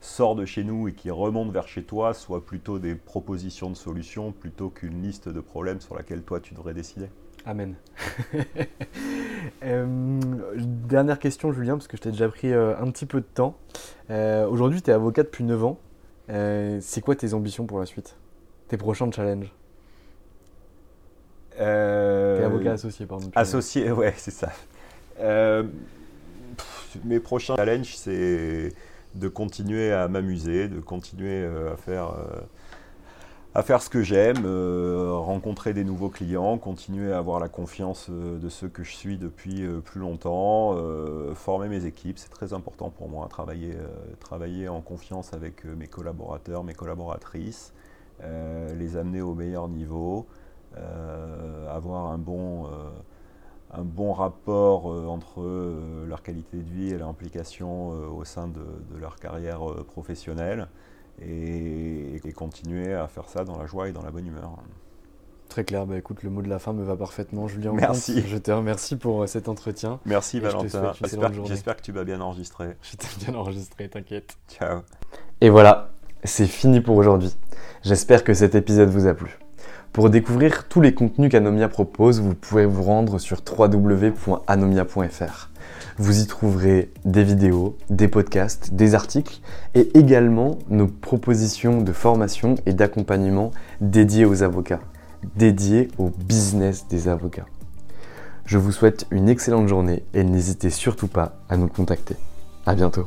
[0.00, 3.76] sort de chez nous et qui remonte vers chez toi soit plutôt des propositions de
[3.76, 7.08] solutions plutôt qu'une liste de problèmes sur laquelle toi tu devrais décider.
[7.46, 7.74] Amen.
[9.64, 10.20] Euh,
[10.66, 13.56] dernière question, Julien, parce que je t'ai déjà pris euh, un petit peu de temps.
[14.10, 15.78] Euh, aujourd'hui, tu es avocat depuis 9 ans.
[16.28, 18.16] c'est quoi tes ambitions pour la suite?
[18.68, 19.52] Tes prochains challenges?
[21.52, 23.30] Tu es avocat associé, pardon.
[23.34, 24.52] Associé, ouais, c'est ça.
[27.04, 28.72] mes prochains challenges, c'est
[29.14, 32.14] de continuer à m'amuser, de continuer à faire
[33.54, 38.06] à faire ce que j'aime, euh, rencontrer des nouveaux clients, continuer à avoir la confiance
[38.08, 40.76] euh, de ceux que je suis depuis euh, plus longtemps,
[41.34, 43.74] former mes équipes, c'est très important pour moi, travailler,
[44.20, 47.72] travailler en confiance avec mes collaborateurs, mes collaboratrices,
[48.20, 50.26] les amener au meilleur niveau,
[51.68, 52.68] avoir un bon,
[53.72, 55.42] un bon rapport entre
[56.06, 60.68] leur qualité de vie et leur implication au sein de leur carrière professionnelle
[61.22, 64.52] et, continuer à faire ça dans la joie et dans la bonne humeur.
[65.48, 67.72] Très clair, bah écoute, le mot de la fin me va parfaitement, Julien.
[67.72, 68.22] Merci.
[68.26, 69.98] Je te remercie pour euh, cet entretien.
[70.06, 70.92] Merci Valentin.
[71.44, 72.76] J'espère que tu vas bien enregistrer.
[72.82, 74.36] Je t'ai bien enregistré, t'inquiète.
[74.48, 74.82] Ciao.
[75.40, 75.90] Et voilà,
[76.22, 77.34] c'est fini pour aujourd'hui.
[77.82, 79.39] J'espère que cet épisode vous a plu.
[79.92, 85.50] Pour découvrir tous les contenus qu'Anomia propose, vous pouvez vous rendre sur www.anomia.fr.
[85.98, 89.40] Vous y trouverez des vidéos, des podcasts, des articles
[89.74, 94.80] et également nos propositions de formation et d'accompagnement dédiées aux avocats,
[95.34, 97.46] dédiées au business des avocats.
[98.46, 102.14] Je vous souhaite une excellente journée et n'hésitez surtout pas à nous contacter.
[102.64, 103.06] À bientôt.